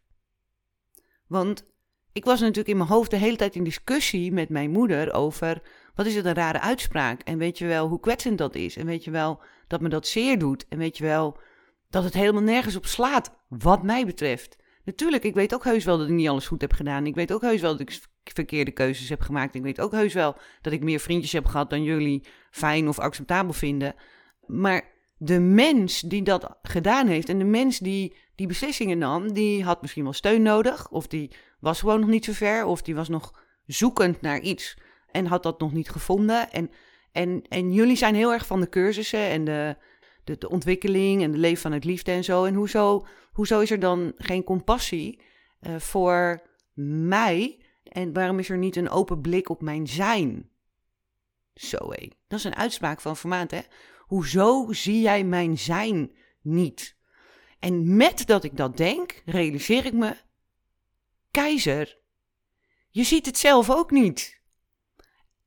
Want 1.26 1.68
ik 2.12 2.24
was 2.24 2.40
natuurlijk 2.40 2.68
in 2.68 2.76
mijn 2.76 2.88
hoofd 2.88 3.10
de 3.10 3.16
hele 3.16 3.36
tijd 3.36 3.54
in 3.54 3.64
discussie 3.64 4.32
met 4.32 4.48
mijn 4.48 4.70
moeder 4.70 5.12
over 5.12 5.62
wat 5.94 6.06
is 6.06 6.14
het 6.14 6.24
een 6.24 6.34
rare 6.34 6.60
uitspraak 6.60 7.20
en 7.22 7.38
weet 7.38 7.58
je 7.58 7.66
wel 7.66 7.88
hoe 7.88 8.00
kwetsend 8.00 8.38
dat 8.38 8.54
is 8.54 8.76
en 8.76 8.86
weet 8.86 9.04
je 9.04 9.10
wel 9.10 9.42
dat 9.66 9.80
me 9.80 9.88
dat 9.88 10.06
zeer 10.06 10.38
doet 10.38 10.68
en 10.68 10.78
weet 10.78 10.96
je 10.96 11.04
wel 11.04 11.38
dat 11.90 12.04
het 12.04 12.14
helemaal 12.14 12.42
nergens 12.42 12.76
op 12.76 12.86
slaat 12.86 13.30
wat 13.48 13.82
mij 13.82 14.06
betreft. 14.06 14.56
Natuurlijk, 14.84 15.24
ik 15.24 15.34
weet 15.34 15.54
ook 15.54 15.64
heus 15.64 15.84
wel 15.84 15.98
dat 15.98 16.08
ik 16.08 16.14
niet 16.14 16.28
alles 16.28 16.46
goed 16.46 16.60
heb 16.60 16.72
gedaan. 16.72 17.06
Ik 17.06 17.14
weet 17.14 17.32
ook 17.32 17.40
heus 17.40 17.60
wel 17.60 17.70
dat 17.70 17.80
ik 17.80 18.00
verkeerde 18.22 18.70
keuzes 18.70 19.08
heb 19.08 19.20
gemaakt. 19.20 19.54
Ik 19.54 19.62
weet 19.62 19.80
ook 19.80 19.92
heus 19.92 20.14
wel 20.14 20.36
dat 20.62 20.72
ik 20.72 20.82
meer 20.82 21.00
vriendjes 21.00 21.32
heb 21.32 21.46
gehad 21.46 21.70
dan 21.70 21.82
jullie 21.82 22.26
fijn 22.50 22.88
of 22.88 22.98
acceptabel 22.98 23.52
vinden. 23.52 23.94
Maar 24.46 24.82
de 25.16 25.40
mens 25.40 26.00
die 26.00 26.22
dat 26.22 26.58
gedaan 26.62 27.06
heeft 27.06 27.28
en 27.28 27.38
de 27.38 27.44
mens 27.44 27.78
die 27.78 28.16
die 28.34 28.48
beslissingen 28.48 28.98
nam, 28.98 29.32
die 29.32 29.64
had 29.64 29.80
misschien 29.80 30.02
wel 30.02 30.12
steun 30.12 30.42
nodig. 30.42 30.90
Of 30.90 31.06
die 31.06 31.30
was 31.58 31.80
gewoon 31.80 32.00
nog 32.00 32.08
niet 32.08 32.24
zo 32.24 32.32
ver. 32.32 32.64
Of 32.64 32.82
die 32.82 32.94
was 32.94 33.08
nog 33.08 33.42
zoekend 33.66 34.20
naar 34.20 34.40
iets 34.40 34.78
en 35.12 35.26
had 35.26 35.42
dat 35.42 35.60
nog 35.60 35.72
niet 35.72 35.90
gevonden. 35.90 36.50
En, 36.50 36.70
en, 37.12 37.42
en 37.48 37.72
jullie 37.72 37.96
zijn 37.96 38.14
heel 38.14 38.32
erg 38.32 38.46
van 38.46 38.60
de 38.60 38.68
cursussen 38.68 39.20
en 39.20 39.44
de, 39.44 39.76
de, 40.24 40.38
de 40.38 40.48
ontwikkeling 40.48 41.22
en 41.22 41.30
de 41.30 41.38
leven 41.38 41.60
vanuit 41.62 41.84
liefde 41.84 42.12
en 42.12 42.24
zo. 42.24 42.44
En 42.44 42.54
hoezo, 42.54 43.06
hoezo 43.32 43.60
is 43.60 43.70
er 43.70 43.80
dan 43.80 44.12
geen 44.16 44.44
compassie 44.44 45.20
uh, 45.60 45.76
voor 45.76 46.42
mij 47.08 47.58
En 47.82 48.12
waarom 48.12 48.38
is 48.38 48.48
er 48.48 48.58
niet 48.58 48.76
een 48.76 48.90
open 48.90 49.20
blik 49.20 49.48
op 49.48 49.60
mijn 49.62 49.86
zijn? 49.86 50.50
Zo 51.54 51.90
hé, 51.90 52.08
dat 52.28 52.38
is 52.38 52.44
een 52.44 52.56
uitspraak 52.56 53.00
van 53.00 53.16
Vermaat, 53.16 53.50
hè? 53.50 53.60
Hoezo 53.98 54.72
zie 54.72 55.00
jij 55.00 55.24
mijn 55.24 55.58
zijn 55.58 56.16
niet? 56.40 56.96
En 57.58 57.96
met 57.96 58.26
dat 58.26 58.44
ik 58.44 58.56
dat 58.56 58.76
denk, 58.76 59.22
realiseer 59.24 59.86
ik 59.86 59.92
me, 59.92 60.16
keizer, 61.30 61.98
je 62.90 63.04
ziet 63.04 63.26
het 63.26 63.38
zelf 63.38 63.70
ook 63.70 63.90
niet. 63.90 64.40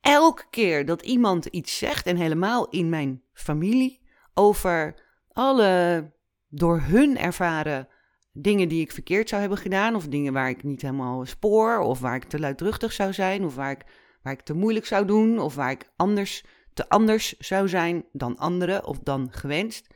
Elke 0.02 0.46
keer 0.50 0.86
dat 0.86 1.02
iemand 1.02 1.46
iets 1.46 1.78
zegt, 1.78 2.06
en 2.06 2.18
helemaal 2.18 2.70
in 2.70 2.90
mijn 2.90 3.24
familie, 3.34 4.02
over 4.34 5.04
alle 5.32 6.12
door 6.48 6.82
hun 6.82 7.18
ervaren 7.18 7.88
dingen 8.34 8.70
die 8.70 8.82
ik 8.82 8.92
verkeerd 8.92 9.30
zou 9.30 9.42
hebben 9.42 9.60
gedaan, 9.60 9.96
of 9.96 10.08
dingen 10.08 10.34
waar 10.34 10.50
ik 10.50 10.64
niet 10.64 10.82
helemaal 10.82 11.26
spoor, 11.26 11.80
of 11.80 12.00
waar 12.00 12.16
ik 12.16 12.24
te 12.24 12.40
luidruchtig 12.40 12.92
zou 12.92 13.14
zijn, 13.14 13.46
of 13.46 13.56
waar 13.56 13.72
ik, 13.72 13.86
waar 14.22 14.34
ik 14.34 14.42
te 14.42 14.54
moeilijk 14.54 14.86
zou 14.86 15.06
doen, 15.06 15.40
of 15.40 15.56
waar 15.56 15.72
ik 15.72 15.90
anders, 15.96 16.44
te 16.74 16.90
anders 16.90 17.38
zou 17.38 17.68
zijn 17.68 18.06
dan 18.12 18.38
anderen 18.38 18.86
of 18.86 19.00
dan 19.00 19.28
gewenst. 19.32 19.88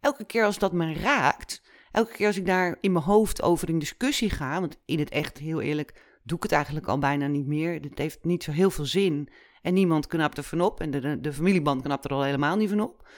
Elke 0.00 0.24
keer 0.24 0.44
als 0.44 0.58
dat 0.58 0.72
me 0.72 0.94
raakt, 0.94 1.62
elke 1.92 2.12
keer 2.12 2.26
als 2.26 2.36
ik 2.36 2.46
daar 2.46 2.76
in 2.80 2.92
mijn 2.92 3.04
hoofd 3.04 3.42
over 3.42 3.68
in 3.68 3.78
discussie 3.78 4.30
ga, 4.30 4.60
want 4.60 4.78
in 4.84 4.98
het 4.98 5.10
echt, 5.10 5.38
heel 5.38 5.60
eerlijk, 5.60 6.18
doe 6.22 6.36
ik 6.36 6.42
het 6.42 6.52
eigenlijk 6.52 6.86
al 6.86 6.98
bijna 6.98 7.26
niet 7.26 7.46
meer. 7.46 7.72
Het 7.72 7.98
heeft 7.98 8.24
niet 8.24 8.42
zo 8.42 8.50
heel 8.50 8.70
veel 8.70 8.84
zin 8.84 9.28
en 9.62 9.74
niemand 9.74 10.06
knapt 10.06 10.36
er 10.36 10.44
van 10.44 10.60
op 10.60 10.80
en 10.80 10.90
de, 10.90 11.00
de, 11.00 11.20
de 11.20 11.32
familieband 11.32 11.82
knapt 11.82 12.04
er 12.04 12.10
al 12.10 12.22
helemaal 12.22 12.56
niet 12.56 12.68
van 12.68 12.80
op. 12.80 13.08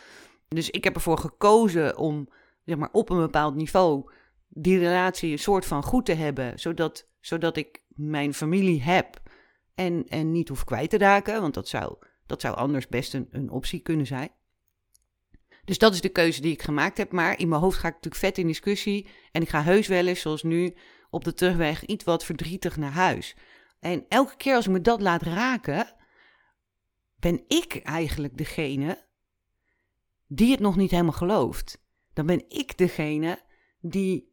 Dus 0.49 0.71
ik 0.71 0.85
heb 0.85 0.95
ervoor 0.95 1.19
gekozen 1.19 1.97
om 1.97 2.29
zeg 2.65 2.77
maar, 2.77 2.89
op 2.93 3.11
een 3.11 3.19
bepaald 3.19 3.55
niveau 3.55 4.11
die 4.49 4.79
relatie 4.79 5.33
een 5.33 5.39
soort 5.39 5.67
van 5.67 5.83
goed 5.83 6.07
te 6.07 6.15
hebben, 6.15 6.59
zodat, 6.59 7.09
zodat 7.21 7.57
ik 7.57 7.83
mijn 7.89 8.35
familie 8.35 8.83
heb 8.83 9.23
en, 9.75 10.05
en 10.09 10.33
niet 10.33 10.49
hoef 10.49 10.65
kwijt 10.65 10.91
te 10.91 10.99
raken, 10.99 11.41
want 11.41 11.55
dat 11.55 11.69
zou, 11.69 11.97
dat 12.27 12.41
zou 12.41 12.57
anders 12.57 12.89
best 12.89 13.15
een, 13.15 13.29
een 13.31 13.51
optie 13.51 13.81
kunnen 13.81 14.07
zijn. 14.07 14.31
Dus 15.65 15.79
dat 15.79 15.95
is 15.95 16.01
de 16.01 16.09
keuze 16.09 16.41
die 16.41 16.53
ik 16.53 16.63
gemaakt 16.63 16.99
heb. 16.99 17.13
Maar 17.13 17.39
in 17.39 17.49
mijn 17.49 17.61
hoofd 17.61 17.79
ga 17.79 17.89
ik 17.89 17.95
natuurlijk 17.95 18.23
vet 18.23 18.39
in 18.39 18.47
discussie. 18.47 19.09
En 19.33 19.43
ik 19.43 19.49
ga 19.49 19.63
heus 19.63 19.87
wel 19.87 20.07
eens, 20.07 20.21
zoals 20.21 20.43
nu, 20.43 20.75
op 21.11 21.25
de 21.25 21.35
terugweg 21.35 21.85
iets 21.85 22.05
wat 22.05 22.25
verdrietig 22.25 22.77
naar 22.77 22.93
huis. 22.93 23.37
En 23.81 24.05
elke 24.09 24.37
keer 24.37 24.55
als 24.55 24.67
ik 24.67 24.73
me 24.73 24.81
dat 24.81 25.01
laat 25.01 25.23
raken, 25.23 25.95
ben 27.17 27.45
ik 27.49 27.81
eigenlijk 27.83 28.37
degene 28.37 29.07
die 30.27 30.51
het 30.51 30.61
nog 30.61 30.77
niet 30.77 30.91
helemaal 30.91 31.13
gelooft. 31.13 31.83
Dan 32.13 32.27
ben 32.27 32.45
ik 32.49 32.79
degene 32.79 33.43
die 33.81 34.28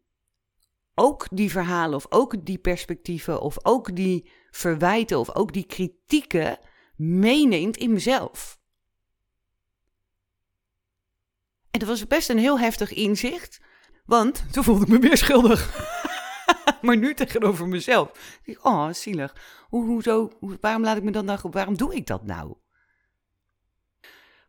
ook 0.96 1.28
die 1.32 1.52
verhalen 1.52 1.96
of 1.96 2.06
ook 2.10 2.46
die 2.46 2.58
perspectieven 2.58 3.42
of 3.42 3.66
ook 3.66 3.96
die 3.96 4.30
verwijten 4.52 5.20
of 5.20 5.36
ook 5.36 5.54
die 5.54 5.66
kritieken 5.66 6.60
meeneemt 6.96 7.78
in 7.78 7.94
mezelf. 7.94 8.60
En 11.72 11.80
dat 11.80 11.90
was 11.90 12.08
best 12.08 12.30
een 12.30 12.38
heel 12.38 12.60
heftig 12.60 12.94
inzicht, 12.94 13.62
want 14.06 14.46
toen 14.52 14.64
voelde 14.64 14.82
ik 14.82 14.92
me 14.92 15.00
weer 15.00 15.18
schuldig. 15.18 15.90
maar 16.82 16.98
nu 16.98 17.14
tegenover 17.14 17.68
mezelf. 17.68 18.40
Oh, 18.62 18.92
zielig. 18.92 19.36
Hoe, 19.68 19.86
hoezo, 19.86 20.32
waarom 20.62 20.84
laat 20.84 20.98
ik 20.98 21.04
me 21.04 21.12
dan 21.12 21.40
waarom 21.52 21.78
doe 21.78 21.96
ik 21.96 22.08
dat 22.08 22.24
nou? 22.24 22.56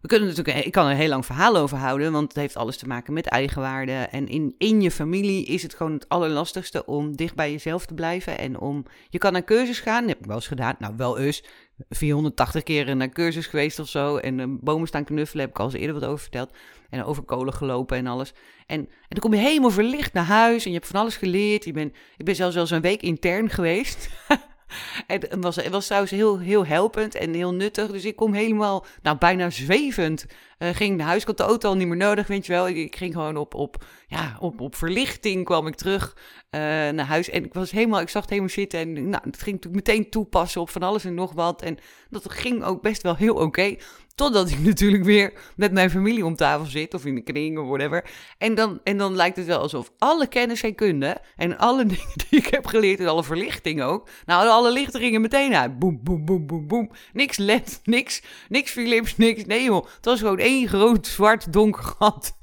We 0.07 0.13
kunnen 0.13 0.35
natuurlijk, 0.35 0.67
ik 0.67 0.73
kan 0.73 0.87
er 0.87 0.97
heel 0.97 1.09
lang 1.09 1.27
verhaal 1.27 1.57
over 1.57 1.77
houden, 1.77 2.13
want 2.13 2.29
het 2.29 2.37
heeft 2.37 2.57
alles 2.57 2.77
te 2.77 2.87
maken 2.87 3.13
met 3.13 3.27
eigenwaarde. 3.27 3.93
En 3.93 4.29
in, 4.29 4.55
in 4.59 4.81
je 4.81 4.91
familie 4.91 5.45
is 5.45 5.63
het 5.63 5.75
gewoon 5.75 5.93
het 5.93 6.09
allerlastigste 6.09 6.85
om 6.85 7.17
dicht 7.17 7.35
bij 7.35 7.51
jezelf 7.51 7.87
te 7.87 7.95
blijven. 7.95 8.39
En 8.39 8.59
om, 8.59 8.85
je 9.09 9.19
kan 9.19 9.33
naar 9.33 9.45
cursus 9.45 9.81
gaan, 9.81 10.01
dat 10.01 10.09
heb 10.09 10.19
ik 10.19 10.27
wel 10.27 10.35
eens 10.37 10.47
gedaan. 10.47 10.75
Nou, 10.79 10.95
wel 10.97 11.19
eens, 11.19 11.45
480 11.89 12.63
keer 12.63 12.97
naar 12.97 13.09
cursus 13.09 13.47
geweest 13.47 13.79
of 13.79 13.89
zo. 13.89 14.17
En 14.17 14.39
uh, 14.39 14.45
bomen 14.49 14.89
staan 14.89 15.05
knuffelen, 15.05 15.45
heb 15.45 15.55
ik 15.55 15.59
al 15.59 15.65
eens 15.65 15.75
eerder 15.75 15.95
wat 15.95 16.05
over 16.05 16.19
verteld. 16.19 16.51
En 16.91 17.05
over 17.05 17.23
kolen 17.23 17.55
gelopen 17.55 17.97
en 17.97 18.07
alles. 18.07 18.33
En, 18.67 18.81
en 18.81 18.89
dan 19.09 19.21
kom 19.21 19.35
je 19.35 19.41
helemaal 19.41 19.71
verlicht 19.71 20.13
naar 20.13 20.25
huis 20.25 20.65
en 20.65 20.71
je 20.71 20.77
hebt 20.77 20.91
van 20.91 21.01
alles 21.01 21.17
geleerd. 21.17 21.65
Je 21.65 21.73
ben, 21.73 21.93
ik 22.17 22.25
ben 22.25 22.35
zelfs 22.35 22.55
wel 22.55 22.63
eens 22.63 22.73
een 22.73 22.81
week 22.81 23.03
intern 23.03 23.51
geweest. 23.51 24.09
En 25.07 25.21
het 25.21 25.43
was, 25.43 25.57
het 25.57 25.69
was 25.69 25.85
trouwens 25.85 26.13
heel, 26.13 26.39
heel 26.39 26.67
helpend 26.67 27.15
en 27.15 27.35
heel 27.35 27.55
nuttig. 27.55 27.91
Dus 27.91 28.05
ik 28.05 28.17
kom 28.17 28.33
helemaal, 28.33 28.87
nou 29.03 29.19
bijna 29.19 29.51
zwevend, 29.51 30.27
uh, 30.59 30.69
ging 30.69 30.97
naar 30.97 31.07
huis. 31.07 31.21
Ik 31.21 31.27
had 31.27 31.37
de 31.37 31.43
auto 31.43 31.69
al 31.69 31.77
niet 31.77 31.89
meer 31.89 31.97
nodig, 31.97 32.27
weet 32.27 32.47
je 32.47 32.53
wel. 32.53 32.69
Ik, 32.69 32.97
ging 32.97 33.15
gewoon 33.15 33.37
op, 33.37 33.55
op, 33.55 33.85
ja, 34.07 34.37
op, 34.41 34.61
op 34.61 34.75
verlichting 34.75 35.45
kwam 35.45 35.67
ik 35.67 35.75
terug 35.75 36.17
uh, 36.17 36.61
naar 36.91 37.07
huis. 37.07 37.31
En 37.31 37.45
ik 37.45 37.55
was 37.55 37.71
helemaal, 37.71 38.01
ik 38.01 38.09
zag 38.09 38.21
het 38.21 38.31
helemaal 38.31 38.53
zitten. 38.53 38.81
En 38.81 39.09
nou, 39.09 39.23
het 39.25 39.43
ging 39.43 39.67
meteen 39.71 40.11
toepassen 40.11 40.61
op 40.61 40.71
van 40.71 40.83
alles 40.83 41.05
en 41.05 41.15
nog 41.15 41.33
wat. 41.33 41.63
En 41.63 41.79
dat 42.11 42.33
ging 42.33 42.65
ook 42.65 42.83
best 42.83 43.03
wel 43.03 43.17
heel 43.17 43.35
oké. 43.35 43.77
Totdat 44.17 44.51
ik 44.51 44.59
natuurlijk 44.71 45.05
weer 45.05 45.33
met 45.57 45.73
mijn 45.73 45.91
familie 45.91 46.25
om 46.25 46.37
tafel 46.37 46.67
zit, 46.67 46.95
of 46.95 47.05
in 47.05 47.15
de 47.15 47.21
kring 47.21 47.59
of 47.59 47.67
whatever. 47.67 48.11
En 48.39 48.55
dan, 48.55 48.81
en 48.85 48.99
dan 48.99 49.17
lijkt 49.17 49.37
het 49.37 49.47
wel 49.47 49.59
alsof 49.59 49.93
alle 49.99 50.27
kennis 50.27 50.63
en 50.63 50.75
kunde 50.75 51.21
en 51.37 51.59
alle 51.59 51.85
dingen 51.95 52.13
die 52.29 52.39
ik 52.39 52.47
heb 52.47 52.67
geleerd 52.67 53.01
en 53.01 53.07
alle 53.07 53.25
verlichting 53.25 53.83
ook. 53.83 54.09
Nou, 54.27 54.49
alle 54.49 54.73
lichten 54.73 55.01
gingen 55.01 55.21
meteen 55.21 55.55
uit. 55.55 55.79
Boem, 55.79 56.01
boem, 56.03 56.25
boem, 56.25 56.47
boem, 56.47 56.67
boem. 56.67 56.91
Niks 57.13 57.37
LED, 57.37 57.81
niks, 57.85 58.23
niks 58.49 58.71
Philips, 58.71 59.17
niks. 59.17 59.45
Nee 59.45 59.65
joh, 59.65 59.87
het 59.97 60.05
was 60.05 60.21
gewoon 60.21 60.39
één 60.39 60.69
groot 60.69 61.07
zwart 61.07 61.53
donker 61.53 61.83
gat. 61.83 62.37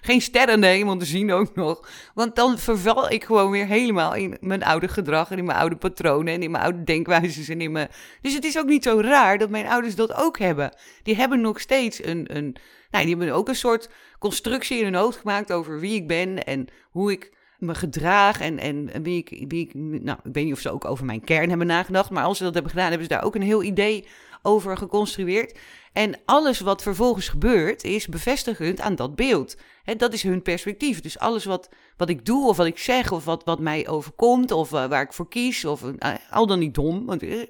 Geen 0.00 0.20
sterren 0.20 0.64
in 0.64 0.86
de 0.86 0.96
te 0.96 1.04
zien 1.04 1.32
ook 1.32 1.54
nog. 1.54 1.88
Want 2.14 2.36
dan 2.36 2.58
verval 2.58 3.10
ik 3.10 3.24
gewoon 3.24 3.50
weer 3.50 3.66
helemaal 3.66 4.14
in 4.14 4.36
mijn 4.40 4.64
oude 4.64 4.88
gedrag 4.88 5.30
en 5.30 5.38
in 5.38 5.44
mijn 5.44 5.58
oude 5.58 5.76
patronen 5.76 6.34
en 6.34 6.42
in 6.42 6.50
mijn 6.50 6.64
oude 6.64 6.84
denkwijzes 6.84 7.48
en 7.48 7.60
in 7.60 7.72
mijn... 7.72 7.88
Dus 8.20 8.34
het 8.34 8.44
is 8.44 8.58
ook 8.58 8.66
niet 8.66 8.82
zo 8.82 9.00
raar 9.00 9.38
dat 9.38 9.50
mijn 9.50 9.66
ouders 9.66 9.94
dat 9.94 10.14
ook 10.14 10.38
hebben. 10.38 10.76
Die 11.02 11.16
hebben 11.16 11.40
nog 11.40 11.60
steeds 11.60 12.04
een... 12.04 12.36
een 12.36 12.56
nou, 12.90 13.04
die 13.04 13.16
hebben 13.16 13.34
ook 13.34 13.48
een 13.48 13.56
soort 13.56 13.90
constructie 14.18 14.78
in 14.78 14.84
hun 14.84 14.94
hoofd 14.94 15.18
gemaakt 15.18 15.52
over 15.52 15.80
wie 15.80 15.94
ik 15.94 16.06
ben 16.06 16.44
en 16.44 16.66
hoe 16.90 17.12
ik 17.12 17.32
me 17.58 17.74
gedraag 17.74 18.40
en, 18.40 18.58
en 18.58 19.02
wie, 19.02 19.18
ik, 19.18 19.44
wie 19.48 19.60
ik... 19.66 19.74
Nou, 19.74 20.18
weet 20.22 20.44
niet 20.44 20.52
of 20.52 20.60
ze 20.60 20.70
ook 20.70 20.84
over 20.84 21.04
mijn 21.04 21.24
kern 21.24 21.48
hebben 21.48 21.66
nagedacht, 21.66 22.10
maar 22.10 22.24
als 22.24 22.36
ze 22.36 22.44
dat 22.44 22.54
hebben 22.54 22.72
gedaan, 22.72 22.88
hebben 22.88 23.08
ze 23.08 23.14
daar 23.14 23.24
ook 23.24 23.34
een 23.34 23.42
heel 23.42 23.62
idee 23.62 24.06
over 24.46 24.76
geconstrueerd. 24.76 25.58
En 25.92 26.20
alles 26.24 26.60
wat 26.60 26.82
vervolgens 26.82 27.28
gebeurt, 27.28 27.84
is 27.84 28.06
bevestigend 28.06 28.80
aan 28.80 28.94
dat 28.94 29.14
beeld. 29.14 29.56
dat 29.96 30.12
is 30.12 30.22
hun 30.22 30.42
perspectief. 30.42 31.00
Dus 31.00 31.18
alles 31.18 31.44
wat, 31.44 31.68
wat 31.96 32.08
ik 32.08 32.24
doe, 32.24 32.48
of 32.48 32.56
wat 32.56 32.66
ik 32.66 32.78
zeg, 32.78 33.12
of 33.12 33.24
wat, 33.24 33.44
wat 33.44 33.60
mij 33.60 33.88
overkomt, 33.88 34.50
of 34.50 34.72
uh, 34.72 34.86
waar 34.86 35.02
ik 35.02 35.12
voor 35.12 35.28
kies, 35.28 35.64
of 35.64 35.82
uh, 35.82 36.14
al 36.30 36.46
dan 36.46 36.58
niet 36.58 36.74
dom. 36.74 37.06
Want, 37.06 37.22
uh, 37.22 37.42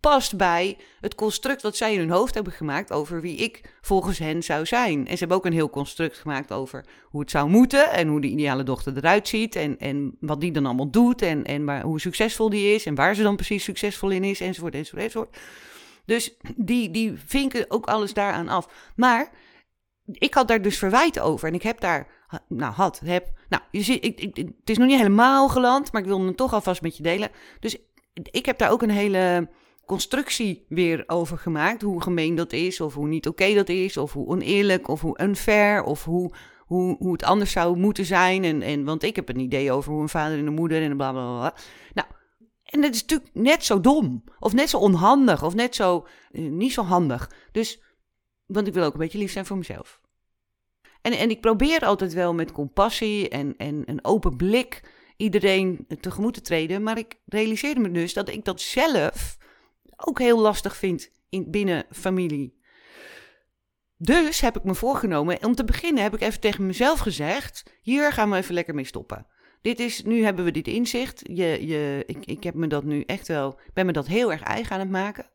past 0.00 0.36
bij 0.36 0.76
het 1.00 1.14
construct 1.14 1.62
dat 1.62 1.76
zij 1.76 1.92
in 1.92 1.98
hun 1.98 2.10
hoofd 2.10 2.34
hebben 2.34 2.52
gemaakt 2.52 2.92
over 2.92 3.20
wie 3.20 3.36
ik 3.36 3.60
volgens 3.80 4.18
hen 4.18 4.42
zou 4.42 4.66
zijn. 4.66 4.98
En 4.98 5.12
ze 5.12 5.18
hebben 5.18 5.36
ook 5.36 5.46
een 5.46 5.52
heel 5.52 5.70
construct 5.70 6.18
gemaakt 6.18 6.52
over 6.52 6.84
hoe 7.02 7.20
het 7.20 7.30
zou 7.30 7.48
moeten 7.48 7.90
en 7.90 8.08
hoe 8.08 8.20
de 8.20 8.28
ideale 8.28 8.62
dochter 8.62 8.96
eruit 8.96 9.28
ziet 9.28 9.56
en, 9.56 9.78
en 9.78 10.16
wat 10.20 10.40
die 10.40 10.52
dan 10.52 10.66
allemaal 10.66 10.90
doet 10.90 11.22
en, 11.22 11.44
en 11.44 11.64
waar, 11.64 11.82
hoe 11.82 12.00
succesvol 12.00 12.50
die 12.50 12.74
is 12.74 12.86
en 12.86 12.94
waar 12.94 13.14
ze 13.14 13.22
dan 13.22 13.36
precies 13.36 13.64
succesvol 13.64 14.10
in 14.10 14.24
is 14.24 14.40
enzovoort 14.40 14.74
enzovoort 14.74 15.02
enzovoort. 15.02 15.36
Dus 16.04 16.36
die, 16.56 16.90
die 16.90 17.12
vinken 17.26 17.64
ook 17.68 17.86
alles 17.86 18.14
daaraan 18.14 18.48
af. 18.48 18.92
Maar 18.96 19.30
ik 20.06 20.34
had 20.34 20.48
daar 20.48 20.62
dus 20.62 20.78
verwijten 20.78 21.22
over 21.22 21.48
en 21.48 21.54
ik 21.54 21.62
heb 21.62 21.80
daar, 21.80 22.06
nou 22.48 22.72
had, 22.72 23.00
heb, 23.04 23.32
nou 23.48 23.62
je 23.70 23.82
ziet, 23.82 24.04
ik, 24.04 24.20
ik, 24.20 24.36
het 24.36 24.70
is 24.70 24.78
nog 24.78 24.88
niet 24.88 24.96
helemaal 24.96 25.48
geland, 25.48 25.92
maar 25.92 26.02
ik 26.02 26.08
wil 26.08 26.20
hem 26.20 26.36
toch 26.36 26.52
alvast 26.52 26.82
met 26.82 26.96
je 26.96 27.02
delen. 27.02 27.30
Dus 27.60 27.76
ik 28.22 28.46
heb 28.46 28.58
daar 28.58 28.70
ook 28.70 28.82
een 28.82 28.90
hele 28.90 29.48
constructie 29.86 30.64
weer 30.68 31.04
over 31.06 31.38
gemaakt. 31.38 31.82
Hoe 31.82 32.02
gemeen 32.02 32.34
dat 32.34 32.52
is, 32.52 32.80
of 32.80 32.94
hoe 32.94 33.08
niet 33.08 33.28
oké 33.28 33.54
dat 33.54 33.68
is, 33.68 33.96
of 33.96 34.12
hoe 34.12 34.26
oneerlijk, 34.26 34.88
of 34.88 35.00
hoe 35.00 35.22
unfair, 35.22 35.82
of 35.82 36.04
hoe, 36.04 36.34
hoe, 36.58 36.96
hoe 36.98 37.12
het 37.12 37.22
anders 37.22 37.52
zou 37.52 37.76
moeten 37.76 38.04
zijn. 38.04 38.44
En, 38.44 38.62
en, 38.62 38.84
want 38.84 39.02
ik 39.02 39.16
heb 39.16 39.28
een 39.28 39.38
idee 39.38 39.72
over 39.72 39.92
hoe 39.92 40.02
een 40.02 40.08
vader 40.08 40.38
en 40.38 40.46
een 40.46 40.54
moeder 40.54 40.82
en 40.82 40.96
bla 40.96 41.12
bla 41.12 41.38
bla. 41.38 41.54
Nou, 41.92 42.08
en 42.64 42.80
dat 42.80 42.94
is 42.94 43.00
natuurlijk 43.00 43.30
net 43.32 43.64
zo 43.64 43.80
dom, 43.80 44.24
of 44.38 44.52
net 44.52 44.70
zo 44.70 44.78
onhandig, 44.78 45.42
of 45.42 45.54
net 45.54 45.74
zo 45.74 46.06
eh, 46.32 46.42
niet 46.42 46.72
zo 46.72 46.82
handig. 46.82 47.30
Dus, 47.52 47.82
want 48.46 48.66
ik 48.66 48.74
wil 48.74 48.84
ook 48.84 48.92
een 48.92 48.98
beetje 48.98 49.18
lief 49.18 49.32
zijn 49.32 49.46
voor 49.46 49.56
mezelf. 49.56 50.00
En, 51.02 51.12
en 51.12 51.30
ik 51.30 51.40
probeer 51.40 51.80
altijd 51.80 52.12
wel 52.12 52.34
met 52.34 52.52
compassie 52.52 53.28
en, 53.28 53.54
en 53.56 53.82
een 53.86 54.04
open 54.04 54.36
blik 54.36 54.82
iedereen 55.24 55.86
tegemoet 56.00 56.34
te 56.34 56.40
treden. 56.40 56.82
Maar 56.82 56.98
ik 56.98 57.14
realiseerde 57.26 57.80
me 57.80 57.90
dus 57.90 58.12
dat 58.12 58.28
ik 58.28 58.44
dat 58.44 58.60
zelf 58.60 59.36
ook 59.96 60.18
heel 60.18 60.38
lastig 60.38 60.76
vind 60.76 61.10
in, 61.28 61.50
binnen 61.50 61.86
familie. 61.90 62.62
Dus 63.96 64.40
heb 64.40 64.56
ik 64.56 64.64
me 64.64 64.74
voorgenomen, 64.74 65.44
om 65.44 65.54
te 65.54 65.64
beginnen 65.64 66.02
heb 66.02 66.14
ik 66.14 66.20
even 66.20 66.40
tegen 66.40 66.66
mezelf 66.66 66.98
gezegd: 66.98 67.74
hier 67.82 68.12
gaan 68.12 68.30
we 68.30 68.36
even 68.36 68.54
lekker 68.54 68.74
mee 68.74 68.84
stoppen. 68.84 69.26
Dit 69.62 69.80
is, 69.80 70.02
nu 70.02 70.24
hebben 70.24 70.44
we 70.44 70.50
dit 70.50 70.68
inzicht. 70.68 71.20
Je, 71.22 71.66
je, 71.66 72.02
ik, 72.06 72.24
ik 72.24 72.42
heb 72.42 72.54
me 72.54 72.66
dat 72.66 72.84
nu 72.84 73.00
echt 73.00 73.28
wel, 73.28 73.58
ben 73.72 73.86
me 73.86 73.92
dat 73.92 74.06
heel 74.06 74.32
erg 74.32 74.42
eigen 74.42 74.72
aan 74.72 74.80
het 74.80 74.90
maken. 74.90 75.30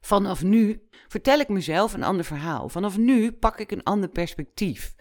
Vanaf 0.00 0.42
nu 0.42 0.88
vertel 1.08 1.38
ik 1.38 1.48
mezelf 1.48 1.92
een 1.92 2.02
ander 2.02 2.24
verhaal. 2.24 2.68
Vanaf 2.68 2.98
nu 2.98 3.32
pak 3.32 3.58
ik 3.58 3.70
een 3.70 3.82
ander 3.82 4.08
perspectief. 4.08 4.94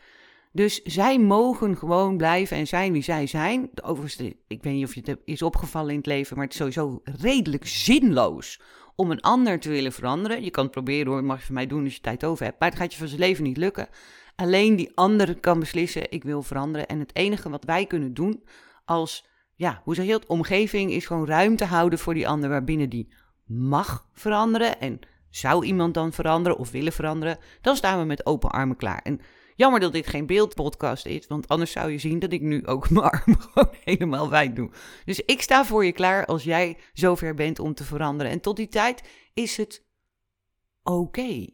Dus 0.52 0.82
zij 0.82 1.20
mogen 1.20 1.78
gewoon 1.78 2.18
blijven 2.18 2.58
en 2.58 2.68
zijn 2.68 2.92
wie 2.92 3.02
zij 3.02 3.28
zijn. 3.28 3.70
Overigens, 3.84 4.34
ik 4.48 4.64
weet 4.64 4.74
niet 4.74 4.86
of 4.86 4.96
je 4.96 5.02
het 5.04 5.20
is 5.26 5.42
opgevallen 5.42 5.90
in 5.90 5.98
het 5.98 6.06
leven, 6.06 6.36
maar 6.36 6.46
het 6.46 6.54
is 6.54 6.60
sowieso 6.60 7.02
redelijk 7.04 7.68
zinloos 7.68 8.62
om 8.96 9.12
een 9.12 9.22
ander 9.22 9.60
te 9.60 9.70
willen 9.70 9.92
veranderen. 9.92 10.44
Je 10.44 10.52
kan 10.52 10.64
het 10.64 10.72
proberen 10.72 11.12
hoor, 11.12 11.24
mag 11.24 11.40
je 11.40 11.46
van 11.46 11.56
mij 11.56 11.68
doen 11.68 11.84
als 11.84 11.94
je 11.94 12.02
tijd 12.02 12.24
over 12.24 12.46
hebt. 12.46 12.60
Maar 12.60 12.70
het 12.70 12.78
gaat 12.78 12.92
je 12.92 13.00
van 13.00 13.08
zijn 13.08 13.20
leven 13.20 13.44
niet 13.44 13.58
lukken. 13.58 13.90
Alleen 14.36 14.76
die 14.76 14.92
ander 14.96 15.40
kan 15.40 15.60
beslissen, 15.60 16.12
ik 16.12 16.24
wil 16.24 16.42
veranderen. 16.42 16.88
En 16.88 17.00
het 17.00 17.16
enige 17.16 17.50
wat 17.50 17.66
wij 17.66 17.86
kunnen 17.86 18.14
doen 18.14 18.44
als, 18.86 19.26
ja, 19.56 19.82
hoe 19.84 19.96
zeg 19.96 20.06
je 20.06 20.14
het, 20.14 20.26
omgeving 20.26 20.92
is 20.92 21.06
gewoon 21.06 21.28
ruimte 21.28 21.66
houden 21.66 22.00
voor 22.00 22.14
die 22.14 22.28
ander 22.28 22.50
waarbinnen 22.50 22.90
die 22.90 23.14
mag 23.46 24.08
veranderen. 24.14 24.80
En 24.80 25.00
zou 25.30 25.66
iemand 25.66 25.94
dan 25.94 26.14
veranderen 26.14 26.58
of 26.58 26.72
willen 26.72 26.94
veranderen, 26.94 27.38
dan 27.62 27.76
staan 27.76 28.00
we 28.00 28.06
met 28.06 28.26
open 28.26 28.50
armen 28.50 28.76
klaar. 28.76 29.02
En 29.04 29.22
jammer 29.60 29.80
dat 29.80 29.94
dit 29.94 30.08
geen 30.08 30.26
beeldpodcast 30.26 31.06
is, 31.06 31.28
want 31.28 31.48
anders 31.48 31.72
zou 31.72 31.92
je 31.92 31.98
zien 31.98 32.20
dat 32.20 32.32
ik 32.32 32.42
nu 32.42 32.66
ook 32.66 32.90
mijn 32.90 33.06
armen 33.06 33.42
gewoon 33.42 33.74
helemaal 33.84 34.30
wijd 34.30 34.56
doe. 34.56 34.70
Dus 35.06 35.20
ik 35.20 35.42
sta 35.42 35.66
voor 35.66 35.86
je 35.86 35.92
klaar 35.92 36.26
als 36.26 36.44
jij 36.44 36.78
zover 36.94 37.34
bent 37.34 37.60
om 37.60 37.74
te 37.74 37.84
veranderen. 37.84 38.32
En 38.32 38.40
tot 38.40 38.56
die 38.56 38.68
tijd 38.68 39.04
is 39.34 39.58
het 39.58 39.86
oké. 40.84 41.48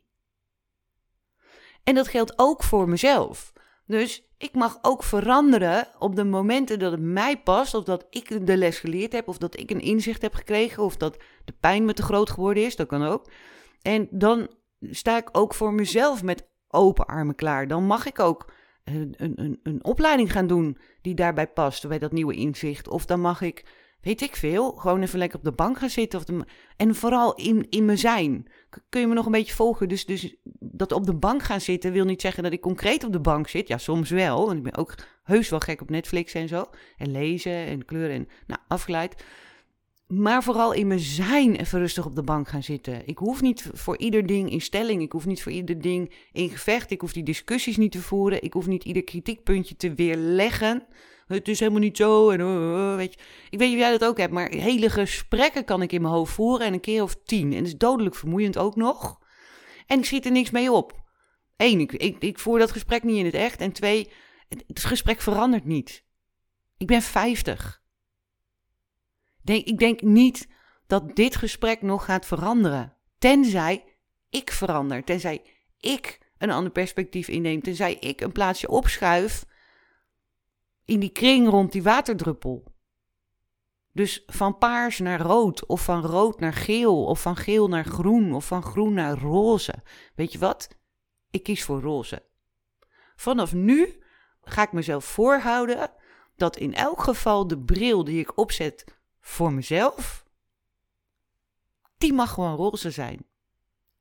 En 1.84 1.96
dat 1.96 2.08
geldt 2.08 2.34
ook 2.36 2.64
voor 2.64 2.90
mezelf. 2.90 3.54
Dus 3.86 4.30
ik 4.38 4.54
mag 4.54 4.78
ook 4.82 5.04
veranderen 5.04 5.88
op 6.00 6.16
de 6.16 6.24
momenten 6.24 6.80
dat 6.80 6.92
het 6.92 7.02
mij 7.02 7.42
past, 7.42 7.74
of 7.74 7.84
dat 7.84 8.06
ik 8.10 8.48
de 8.48 8.58
les 8.58 8.80
geleerd 8.80 9.12
heb, 9.12 9.28
of 9.28 9.38
dat 9.38 9.60
ik 9.60 9.72
een 9.72 9.82
inzicht 9.82 10.22
heb 10.22 10.34
gekregen, 10.34 10.84
of 10.84 10.98
dat 10.98 11.18
de 11.46 11.54
pijn 11.60 11.86
me 11.86 11.94
te 11.94 12.04
groot 12.04 12.30
geworden 12.30 12.64
is, 12.64 12.76
dat 12.76 12.88
kan 12.88 13.04
ook. 13.04 13.30
En 13.82 14.08
dan 14.12 14.50
sta 14.80 15.18
ik 15.18 15.30
ook 15.32 15.54
voor 15.54 15.74
mezelf 15.74 16.24
met 16.24 16.54
open 16.75 17.05
armen 17.05 17.36
klaar. 17.36 17.67
Dan 17.67 17.86
mag 17.86 18.05
ik 18.05 18.20
ook 18.20 18.51
een, 18.84 19.13
een, 19.17 19.60
een 19.63 19.84
opleiding 19.84 20.32
gaan 20.32 20.48
doen 20.48 20.77
die 21.01 21.13
daarbij 21.13 21.48
past, 21.48 21.88
bij 21.88 22.00
dat 22.00 22.12
nieuwe 22.12 22.34
inzicht. 22.34 22.88
Of 22.88 23.05
dan 23.05 23.22
mag 23.22 23.41
ik, 23.41 23.65
weet 24.01 24.22
ik 24.22 24.36
veel, 24.36 24.72
gewoon 24.72 25.01
even 25.01 25.20
lekker 25.20 25.38
op 25.38 25.44
de 25.44 25.51
bank 25.51 25.77
gaan 25.77 25.89
zitten. 25.89 26.20
Of 26.20 26.25
de, 26.25 26.46
en 26.77 26.96
vooral 26.96 27.36
in, 27.36 27.70
in 27.70 27.86
mijn 27.86 27.98
zijn. 27.98 28.48
Kun 28.89 29.01
je 29.01 29.08
me 29.08 29.13
nog 29.13 29.25
een 29.25 29.32
beetje 29.32 29.53
volgen? 29.55 29.88
Dus, 29.88 30.05
dus 30.05 30.36
dat 30.60 30.91
op 30.91 31.05
de 31.05 31.15
bank 31.15 31.44
gaan 31.44 31.62
zitten 31.62 31.91
wil 31.91 32.05
niet 32.05 32.22
zeggen 32.22 32.44
dat 32.44 32.53
ik 32.53 32.62
concreet 32.62 33.03
op 33.03 33.12
de 33.12 33.20
bank 33.20 33.48
zit. 33.48 33.67
Ja, 33.67 33.77
soms 33.77 34.10
wel. 34.10 34.46
Want 34.46 34.58
ik 34.58 34.63
ben 34.63 34.77
ook 34.77 34.96
heus 35.24 35.50
wel 35.50 35.60
gek 35.60 35.82
op 35.82 35.89
Netflix 35.89 36.34
en 36.34 36.48
zo. 36.48 36.65
En 36.98 37.12
lezen 37.12 37.65
en 37.65 37.86
kleuren 37.86 38.15
en 38.15 38.27
nou, 38.48 38.60
afgeleid. 38.67 39.24
Maar 40.08 40.44
vooral 40.44 40.74
in 40.74 40.88
mijn 40.88 41.00
zijn 41.00 41.56
even 41.56 41.80
rustig 41.80 42.06
op 42.06 42.16
de 42.16 42.24
bank 42.24 42.48
gaan 42.48 42.64
zitten. 42.64 43.08
Ik 43.08 43.18
hoef 43.18 43.42
niet 43.42 43.70
voor 43.74 43.98
ieder 43.98 44.26
ding 44.26 44.52
in 44.52 44.62
stelling. 44.62 45.02
Ik 45.02 45.12
hoef 45.12 45.26
niet 45.26 45.44
voor 45.44 45.52
ieder 45.52 45.82
ding 45.82 46.14
in 46.32 46.50
gevecht. 46.50 46.92
Ik 46.92 47.02
hoef 47.02 47.14
die 47.14 47.24
discussies 47.24 47.78
niet 47.78 47.92
te 47.92 48.02
voeren. 48.02 48.44
Ik 48.44 48.54
hoef 48.54 48.68
niet 48.68 48.84
ieder 48.84 49.04
kritiekpuntje 49.04 49.76
te 49.76 49.94
weerleggen. 49.94 50.88
Het 51.28 51.48
is 51.48 51.60
helemaal 51.60 51.82
niet 51.82 51.98
zo. 51.98 52.30
En, 52.30 52.40
uh, 52.40 52.96
weet 52.96 53.14
je. 53.14 53.20
Ik 53.50 53.60
weet 53.60 53.68
niet 53.68 53.78
of 53.78 53.84
jij 53.84 53.92
dat 53.92 54.06
ook 54.06 54.18
hebt, 54.18 54.34
maar 54.34 54.50
hele 54.50 54.90
gesprekken 54.90 55.66
kan 55.66 55.82
ik 55.82 55.92
in 55.92 56.02
mijn 56.02 56.14
hoofd 56.14 56.34
voeren. 56.34 56.68
En 56.68 56.74
een 56.74 56.80
keer 56.80 57.04
of 57.04 57.16
tien. 57.24 57.52
En 57.52 57.58
het 57.58 57.68
is 57.68 57.78
dodelijk 57.78 58.16
vermoeiend 58.16 58.58
ook 58.58 58.76
nog. 58.76 59.20
En 59.86 60.00
ik 60.00 60.06
schiet 60.06 60.26
er 60.26 60.32
niks 60.32 60.52
mee 60.52 60.72
op. 60.72 61.04
Eén, 61.58 61.80
ik, 61.80 61.92
ik, 62.20 62.40
voer 62.40 62.60
dat 62.60 62.72
gesprek 62.72 63.04
niet 63.04 63.18
in 63.18 63.26
het 63.26 63.34
echt. 63.34 63.60
En 63.60 63.72
twee, 63.72 64.12
het 64.68 64.84
gesprek 64.84 65.22
verandert 65.22 65.66
niet. 65.66 66.04
Ik 66.78 66.88
ben 66.88 67.02
50. 67.02 67.84
Ik 69.46 69.78
denk 69.78 70.02
niet 70.02 70.48
dat 70.88 71.16
dit 71.16 71.36
gesprek 71.36 71.82
nog 71.82 72.06
gaat 72.06 72.25
veranderen. 72.25 72.94
Tenzij 73.18 73.84
ik 74.30 74.52
verander. 74.52 75.04
Tenzij 75.04 75.42
ik 75.80 76.20
een 76.38 76.52
ander 76.52 76.72
perspectief 76.72 77.28
inneem. 77.28 77.62
Tenzij 77.62 77.94
ik 77.94 78.22
een 78.22 78.32
plaatsje 78.32 78.68
opschuif 78.68 79.46
in 80.86 81.00
die 81.00 81.10
kring 81.10 81.50
rond 81.50 81.72
die 81.72 81.84
waterdruppel. 81.84 82.74
Dus 83.92 84.24
van 84.28 84.58
paars 84.58 85.00
naar 85.00 85.22
rood, 85.22 85.66
of 85.66 85.84
van 85.84 86.02
rood 86.02 86.40
naar 86.40 86.54
geel, 86.54 87.06
of 87.06 87.22
van 87.22 87.36
geel 87.36 87.68
naar 87.68 87.86
groen, 87.86 88.34
of 88.34 88.46
van 88.46 88.63
groen 88.63 88.93
naar 88.93 89.17
roze. 89.17 89.74
Weet 90.15 90.32
je 90.32 90.39
wat? 90.39 90.78
Ik 91.30 91.43
kies 91.43 91.63
voor 91.63 91.82
roze. 91.82 92.24
Vanaf 93.15 93.54
nu 93.54 94.04
ga 94.41 94.62
ik 94.62 94.72
mezelf 94.72 95.06
voorhouden 95.06 95.91
dat 96.36 96.58
in 96.58 96.74
elk 96.74 97.02
geval 97.04 97.48
de 97.48 97.60
bril 97.60 98.04
die 98.04 98.19
ik 98.19 98.38
opzet 98.38 98.94
voor 99.26 99.54
mezelf, 99.54 100.26
die 101.98 102.14
mag 102.14 102.34
gewoon 102.34 102.56
roze 102.56 102.92
zijn. 102.92 103.26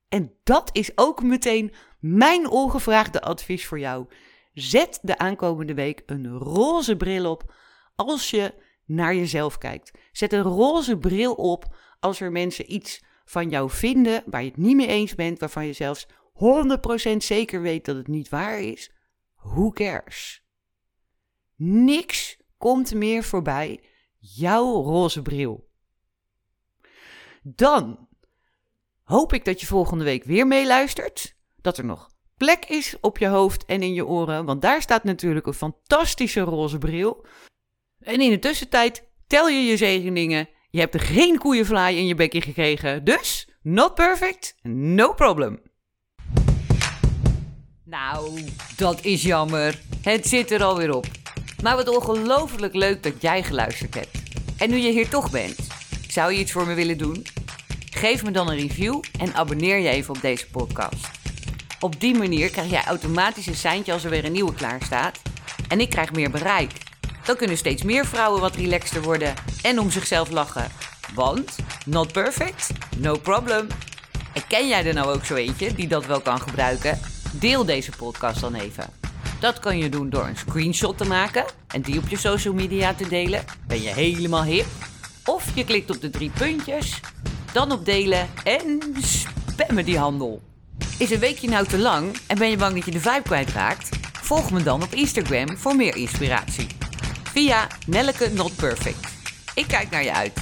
En 0.09 0.33
dat 0.43 0.71
is 0.73 0.91
ook 0.95 1.23
meteen 1.23 1.73
mijn 2.01 2.49
ongevraagde 2.49 3.21
advies 3.21 3.67
voor 3.67 3.79
jou. 3.79 4.07
Zet 4.53 4.99
de 5.03 5.19
aankomende 5.19 5.75
week 5.75 6.03
een 6.07 6.39
roze 6.39 6.97
bril 6.97 7.31
op 7.31 7.55
als 7.95 8.31
je 8.31 8.55
naar 8.85 9.15
jezelf 9.15 9.59
kijkt. 9.59 9.99
Zet 10.13 10.33
een 10.33 10.43
roze 10.43 10.99
bril 10.99 11.35
op 11.35 11.77
als 12.01 12.21
er 12.21 12.33
mensen 12.33 12.73
iets 12.73 13.05
van 13.25 13.49
jou 13.49 13.71
vinden 13.71 14.23
waar 14.27 14.43
je 14.43 14.49
het 14.49 14.59
niet 14.59 14.77
mee 14.77 14.87
eens 14.87 15.15
bent, 15.15 15.39
waarvan 15.39 15.67
je 15.67 15.73
zelfs 15.73 16.07
100% 17.15 17.17
zeker 17.17 17.61
weet 17.61 17.85
dat 17.85 17.97
het 17.97 18.09
niet 18.09 18.29
waar 18.29 18.61
is. 18.61 18.93
Who 19.35 19.71
cares? 19.71 20.45
Niks 21.57 22.37
komt 22.59 22.95
meer 22.95 23.23
voorbij 23.23 23.81
jouw 24.33 24.83
roze 24.83 25.23
bril. 25.23 25.69
Dan 27.43 28.09
hoop 29.03 29.33
ik 29.33 29.45
dat 29.45 29.61
je 29.61 29.67
volgende 29.67 30.05
week 30.05 30.25
weer 30.25 30.47
meeluistert. 30.47 31.35
Dat 31.61 31.79
er 31.79 31.85
nog 31.85 32.13
plek 32.37 32.65
is 32.65 32.97
op 33.01 33.19
je 33.19 33.27
hoofd 33.27 33.65
en 33.65 33.83
in 33.83 33.95
je 33.95 34.07
oren, 34.07 34.45
want 34.45 34.63
daar 34.63 34.83
staat 34.83 35.05
natuurlijk 35.05 35.47
een 35.47 35.55
fantastische 35.55 36.41
roze 36.41 36.79
bril. 36.79 37.27
En 38.01 38.21
in 38.21 38.31
de 38.31 38.39
tussentijd 38.39 39.09
tel 39.27 39.49
je 39.49 39.65
je 39.65 39.77
zegeningen. 39.77 40.49
Je 40.71 40.81
hebt 40.81 40.95
er 40.95 41.01
geen 41.01 41.39
koeienvlaai 41.39 41.99
in 41.99 42.07
je 42.07 42.15
bekje 42.15 42.41
gekregen, 42.41 43.05
dus 43.05 43.49
not 43.63 43.95
perfect, 43.95 44.57
no 44.63 45.13
problem. 45.13 45.63
Nou, 47.85 48.45
dat 48.77 49.05
is 49.05 49.23
jammer. 49.23 49.81
Het 50.03 50.27
zit 50.27 50.51
er 50.51 50.63
alweer 50.63 50.95
op. 50.95 51.07
Maar 51.65 51.77
wat 51.77 51.89
ongelooflijk 51.89 52.75
leuk 52.75 53.03
dat 53.03 53.13
jij 53.19 53.43
geluisterd 53.43 53.95
hebt. 53.95 54.19
En 54.59 54.71
nu 54.71 54.77
je 54.77 54.93
hier 54.93 55.09
toch 55.09 55.31
bent, 55.31 55.57
zou 56.09 56.33
je 56.33 56.39
iets 56.39 56.53
voor 56.53 56.67
me 56.67 56.75
willen 56.75 56.99
doen? 56.99 57.27
Geef 57.91 58.25
me 58.25 58.31
dan 58.31 58.49
een 58.49 58.57
review 58.57 59.03
en 59.19 59.35
abonneer 59.35 59.79
je 59.79 59.89
even 59.89 60.15
op 60.15 60.21
deze 60.21 60.47
podcast. 60.47 61.09
Op 61.81 62.01
die 62.01 62.15
manier 62.15 62.51
krijg 62.51 62.71
jij 62.71 62.85
automatisch 62.85 63.47
een 63.47 63.55
seintje 63.55 63.93
als 63.93 64.05
er 64.05 64.11
weer 64.11 64.25
een 64.25 64.33
nieuwe 64.33 64.55
klaar 64.55 64.83
staat. 64.83 65.21
En 65.69 65.81
ik 65.81 65.91
krijg 65.91 66.13
meer 66.13 66.31
bereik. 66.31 66.73
Dan 67.25 67.37
kunnen 67.37 67.57
steeds 67.57 67.83
meer 67.83 68.07
vrouwen 68.07 68.41
wat 68.41 68.57
relaxter 68.57 69.03
worden 69.03 69.35
en 69.63 69.79
om 69.79 69.91
zichzelf 69.91 70.31
lachen. 70.31 70.71
Want, 71.15 71.57
not 71.87 72.13
perfect, 72.13 72.71
no 72.97 73.19
problem. 73.19 73.67
En 74.33 74.47
ken 74.49 74.69
jij 74.69 74.87
er 74.87 74.95
nou 74.95 75.15
ook 75.15 75.25
zo 75.25 75.35
eentje 75.35 75.75
die 75.75 75.89
dat 75.89 76.07
wel 76.07 76.21
kan 76.21 76.41
gebruiken? 76.41 77.01
Deel 77.33 77.65
deze 77.65 77.91
podcast 77.91 78.41
dan 78.41 78.55
even. 78.55 79.04
Dat 79.45 79.59
kan 79.59 79.79
je 79.79 79.89
doen 79.89 80.11
door 80.11 80.27
een 80.27 80.37
screenshot 80.37 80.99
te 80.99 81.05
maken 81.05 81.45
en 81.67 81.81
die 81.81 81.99
op 81.99 82.09
je 82.09 82.17
social 82.17 82.55
media 82.55 82.95
te 82.95 83.09
delen. 83.09 83.45
Ben 83.67 83.83
je 83.83 83.89
helemaal 83.89 84.45
hip? 84.45 84.67
Of 85.25 85.51
je 85.55 85.65
klikt 85.65 85.91
op 85.91 86.01
de 86.01 86.11
drie 86.11 86.31
puntjes, 86.31 87.01
dan 87.53 87.73
op 87.73 87.85
delen 87.85 88.29
en 88.45 88.81
spammen 89.01 89.85
die 89.85 89.99
handel. 89.99 90.43
Is 90.99 91.11
een 91.11 91.19
weekje 91.19 91.49
nou 91.49 91.67
te 91.67 91.79
lang 91.79 92.17
en 92.27 92.39
ben 92.39 92.51
je 92.51 92.57
bang 92.57 92.75
dat 92.75 92.85
je 92.85 92.91
de 92.91 93.01
vibe 93.01 93.23
kwijtraakt? 93.23 93.89
Volg 94.13 94.51
me 94.51 94.63
dan 94.63 94.83
op 94.83 94.95
Instagram 94.95 95.59
voor 95.59 95.77
meer 95.77 95.97
inspiratie. 95.97 96.67
Via 97.23 97.67
Nelleke 97.87 98.31
Not 98.33 98.57
Perfect. 98.57 99.07
Ik 99.55 99.67
kijk 99.67 99.91
naar 99.91 100.05
je 100.05 100.15
uit. 100.15 100.39